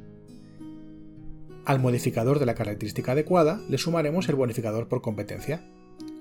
Al 1.66 1.80
modificador 1.80 2.40
de 2.40 2.48
la 2.48 2.56
característica 2.56 3.12
adecuada 3.12 3.62
le 3.70 3.78
sumaremos 3.78 4.28
el 4.28 4.34
bonificador 4.34 4.88
por 4.88 5.04
competencia, 5.04 5.70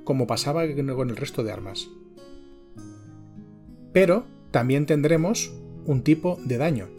como 0.04 0.26
pasaba 0.26 0.62
con 0.94 1.08
el 1.08 1.16
resto 1.16 1.42
de 1.42 1.52
armas. 1.52 1.88
Pero 3.94 4.26
también 4.50 4.84
tendremos 4.84 5.54
un 5.86 6.02
tipo 6.02 6.38
de 6.44 6.58
daño, 6.58 6.90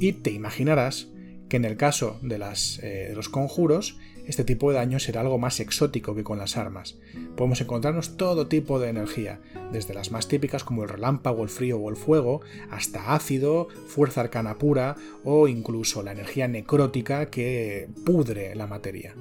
y 0.00 0.14
te 0.14 0.32
imaginarás 0.32 1.06
que 1.48 1.56
en 1.56 1.64
el 1.64 1.76
caso 1.76 2.18
de, 2.22 2.38
eh, 2.82 3.12
los 3.14 3.28
conjuros, 3.28 3.98
este 4.26 4.44
tipo 4.44 4.70
de 4.70 4.76
daño 4.76 4.98
será 4.98 5.22
algo 5.22 5.38
más 5.38 5.58
exótico 5.58 6.14
que 6.14 6.22
con 6.22 6.38
las 6.38 6.56
armas. 6.56 6.98
Podemos 7.34 7.60
encontrarnos 7.60 8.16
todo 8.18 8.46
tipo 8.46 8.78
de 8.78 8.90
energía, 8.90 9.40
desde 9.72 9.94
las 9.94 10.10
más 10.10 10.28
típicas 10.28 10.64
como 10.64 10.82
el 10.82 10.90
relámpago, 10.90 11.42
el 11.42 11.48
frío 11.48 11.78
o 11.78 11.88
el 11.88 11.96
fuego, 11.96 12.42
hasta 12.70 13.14
ácido, 13.14 13.68
fuerza 13.86 14.20
arcana 14.20 14.58
pura 14.58 14.96
o 15.24 15.48
incluso 15.48 16.02
la 16.02 16.12
energía 16.12 16.46
necrótica 16.46 17.26
que 17.30 17.88
pudre 18.04 18.54
la 18.54 18.66
materia. 18.66 19.14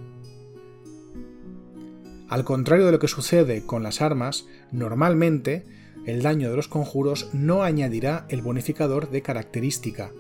Al 2.27 2.43
contrario 2.43 2.85
de 2.85 2.91
lo 2.91 2.99
que 2.99 3.07
sucede 3.07 3.65
con 3.65 3.83
las 3.83 4.01
armas, 4.01 4.47
normalmente 4.73 5.63
el 6.05 6.21
daño 6.21 6.49
de 6.49 6.57
los 6.57 6.67
conjuros 6.67 7.29
no 7.33 7.63
añadirá 7.63 8.25
el 8.27 8.41
bonificador 8.41 9.09
de 9.09 9.21
característica, 9.21 10.11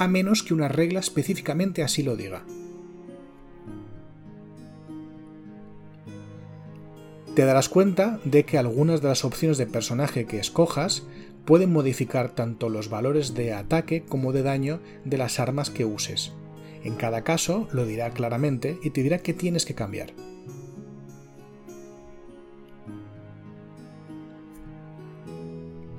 a 0.00 0.08
menos 0.08 0.42
que 0.42 0.54
una 0.54 0.66
regla 0.66 0.98
específicamente 0.98 1.82
así 1.82 2.02
lo 2.02 2.16
diga. 2.16 2.42
Te 7.34 7.44
darás 7.44 7.68
cuenta 7.68 8.18
de 8.24 8.44
que 8.44 8.56
algunas 8.56 9.02
de 9.02 9.08
las 9.08 9.26
opciones 9.26 9.58
de 9.58 9.66
personaje 9.66 10.24
que 10.24 10.38
escojas 10.38 11.06
pueden 11.44 11.70
modificar 11.70 12.30
tanto 12.30 12.70
los 12.70 12.88
valores 12.88 13.34
de 13.34 13.52
ataque 13.52 14.02
como 14.02 14.32
de 14.32 14.42
daño 14.42 14.80
de 15.04 15.18
las 15.18 15.38
armas 15.38 15.68
que 15.68 15.84
uses. 15.84 16.32
En 16.82 16.94
cada 16.94 17.22
caso 17.22 17.68
lo 17.70 17.84
dirá 17.84 18.10
claramente 18.10 18.78
y 18.82 18.90
te 18.90 19.02
dirá 19.02 19.18
qué 19.18 19.34
tienes 19.34 19.66
que 19.66 19.74
cambiar. 19.74 20.14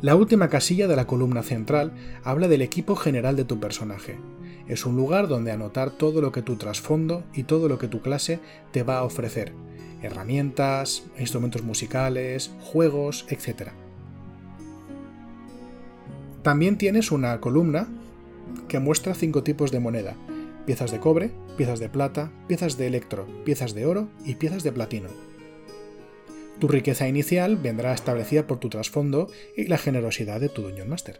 La 0.01 0.15
última 0.15 0.49
casilla 0.49 0.87
de 0.87 0.95
la 0.95 1.05
columna 1.05 1.43
central 1.43 1.91
habla 2.23 2.47
del 2.47 2.63
equipo 2.63 2.95
general 2.95 3.35
de 3.35 3.45
tu 3.45 3.59
personaje. 3.59 4.17
Es 4.67 4.87
un 4.87 4.95
lugar 4.95 5.27
donde 5.27 5.51
anotar 5.51 5.91
todo 5.91 6.21
lo 6.21 6.31
que 6.31 6.41
tu 6.41 6.55
trasfondo 6.55 7.23
y 7.35 7.43
todo 7.43 7.67
lo 7.67 7.77
que 7.77 7.87
tu 7.87 8.01
clase 8.01 8.39
te 8.71 8.81
va 8.81 8.97
a 8.97 9.03
ofrecer. 9.03 9.53
Herramientas, 10.01 11.03
instrumentos 11.19 11.61
musicales, 11.61 12.49
juegos, 12.61 13.27
etc. 13.29 13.69
También 16.41 16.79
tienes 16.79 17.11
una 17.11 17.39
columna 17.39 17.87
que 18.67 18.79
muestra 18.79 19.13
cinco 19.13 19.43
tipos 19.43 19.69
de 19.69 19.81
moneda. 19.81 20.15
Piezas 20.65 20.89
de 20.89 20.99
cobre, 20.99 21.29
piezas 21.57 21.79
de 21.79 21.89
plata, 21.89 22.31
piezas 22.47 22.75
de 22.75 22.87
electro, 22.87 23.27
piezas 23.45 23.75
de 23.75 23.85
oro 23.85 24.07
y 24.25 24.33
piezas 24.33 24.63
de 24.63 24.71
platino. 24.71 25.30
Tu 26.61 26.67
riqueza 26.67 27.07
inicial 27.07 27.57
vendrá 27.57 27.91
establecida 27.91 28.45
por 28.45 28.59
tu 28.59 28.69
trasfondo 28.69 29.31
y 29.57 29.65
la 29.65 29.79
generosidad 29.79 30.39
de 30.39 30.47
tu 30.47 30.61
Dungeon 30.61 30.89
Master. 30.89 31.19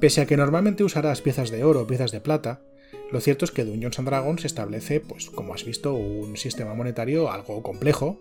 Pese 0.00 0.22
a 0.22 0.26
que 0.26 0.36
normalmente 0.36 0.82
usarás 0.82 1.22
piezas 1.22 1.52
de 1.52 1.62
oro 1.62 1.82
o 1.82 1.86
piezas 1.86 2.10
de 2.10 2.20
plata, 2.20 2.64
lo 3.12 3.20
cierto 3.20 3.44
es 3.44 3.52
que 3.52 3.64
Dungeons 3.64 4.00
and 4.00 4.08
Dragons 4.08 4.44
establece, 4.44 4.98
pues 4.98 5.30
como 5.30 5.54
has 5.54 5.64
visto, 5.64 5.94
un 5.94 6.36
sistema 6.36 6.74
monetario 6.74 7.30
algo 7.30 7.62
complejo, 7.62 8.18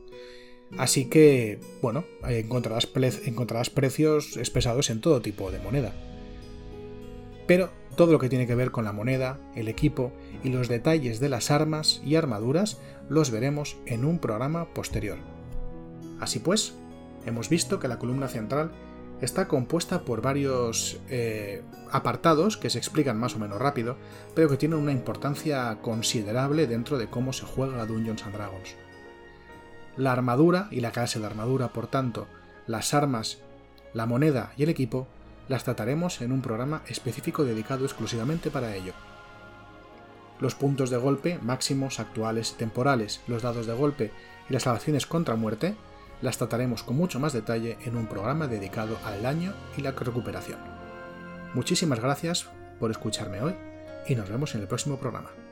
así 0.78 1.06
que, 1.06 1.60
bueno, 1.82 2.06
encontrarás, 2.30 2.88
encontrarás 3.26 3.71
precios 3.71 4.38
expresados 4.38 4.91
en 4.91 5.02
todo 5.02 5.19
tipo 5.19 5.50
de 5.50 5.58
moneda. 5.62 5.95
Pero 7.48 7.71
todo 7.95 8.12
lo 8.12 8.19
que 8.19 8.30
tiene 8.30 8.45
que 8.45 8.54
ver 8.54 8.69
con 8.69 8.86
la 8.86 8.91
moneda, 8.91 9.39
el 9.56 9.67
equipo 9.67 10.12
y 10.45 10.49
los 10.49 10.67
detalles 10.67 11.19
de 11.19 11.27
las 11.27 11.49
armas 11.49 12.01
y 12.05 12.15
armaduras 12.15 12.77
los 13.10 13.31
veremos 13.31 13.77
en 13.88 14.05
un 14.05 14.19
programa 14.19 14.73
posterior. 14.73 15.17
Así 16.19 16.38
pues, 16.38 16.75
hemos 17.25 17.49
visto 17.49 17.79
que 17.79 17.88
la 17.88 17.97
columna 17.97 18.27
central 18.27 18.71
está 19.21 19.47
compuesta 19.47 20.01
por 20.05 20.21
varios 20.21 20.99
eh, 21.10 21.63
apartados 21.91 22.58
que 22.58 22.69
se 22.69 22.77
explican 22.77 23.17
más 23.17 23.36
o 23.36 23.39
menos 23.39 23.58
rápido, 23.58 23.97
pero 24.36 24.47
que 24.47 24.58
tienen 24.58 24.77
una 24.77 24.91
importancia 24.91 25.79
considerable 25.81 26.67
dentro 26.67 26.99
de 26.99 27.10
cómo 27.10 27.34
se 27.34 27.45
juega 27.45 27.81
a 27.81 27.88
Dungeons 27.88 28.23
and 28.23 28.36
Dragons. 28.36 28.75
La 29.97 30.12
armadura 30.12 30.67
y 30.69 30.81
la 30.81 30.91
clase 30.91 31.19
de 31.19 31.25
armadura, 31.25 31.69
por 31.69 31.88
tanto, 31.88 32.27
las 32.67 32.93
armas, 32.93 33.39
la 33.93 34.05
moneda 34.05 34.53
y 34.58 34.63
el 34.63 34.69
equipo 34.69 35.08
las 35.47 35.63
trataremos 35.63 36.21
en 36.21 36.31
un 36.31 36.41
programa 36.41 36.84
específico 36.88 37.43
dedicado 37.43 37.86
exclusivamente 37.86 38.51
para 38.51 38.75
ello. 38.75 38.93
Los 40.39 40.56
puntos 40.56 40.89
de 40.89 40.98
golpe 40.98 41.39
máximos, 41.41 42.00
actuales, 42.00 42.56
temporales, 42.56 43.21
los 43.28 43.41
dados 43.41 43.67
de 43.67 43.74
golpe 43.74 44.12
y 44.50 44.54
las 44.54 44.63
salvaciones 44.63 45.06
contra 45.06 45.36
muerte 45.36 45.76
las 46.21 46.38
trataremos 46.38 46.84
con 46.84 46.95
mucho 46.95 47.19
más 47.19 47.34
detalle 47.34 47.78
en 47.84 47.95
un 47.95 48.08
programa 48.08 48.48
dedicado 48.48 48.98
al 49.06 49.21
daño 49.21 49.54
y 49.78 49.82
la 49.82 49.91
recuperación. 49.91 50.60
Muchísimas 51.54 52.00
gracias 52.00 52.48
por 52.80 52.91
escucharme 52.91 53.41
hoy 53.41 53.56
y 54.08 54.15
nos 54.15 54.30
vemos 54.30 54.56
en 54.56 54.62
el 54.62 54.67
próximo 54.67 54.98
programa. 54.98 55.44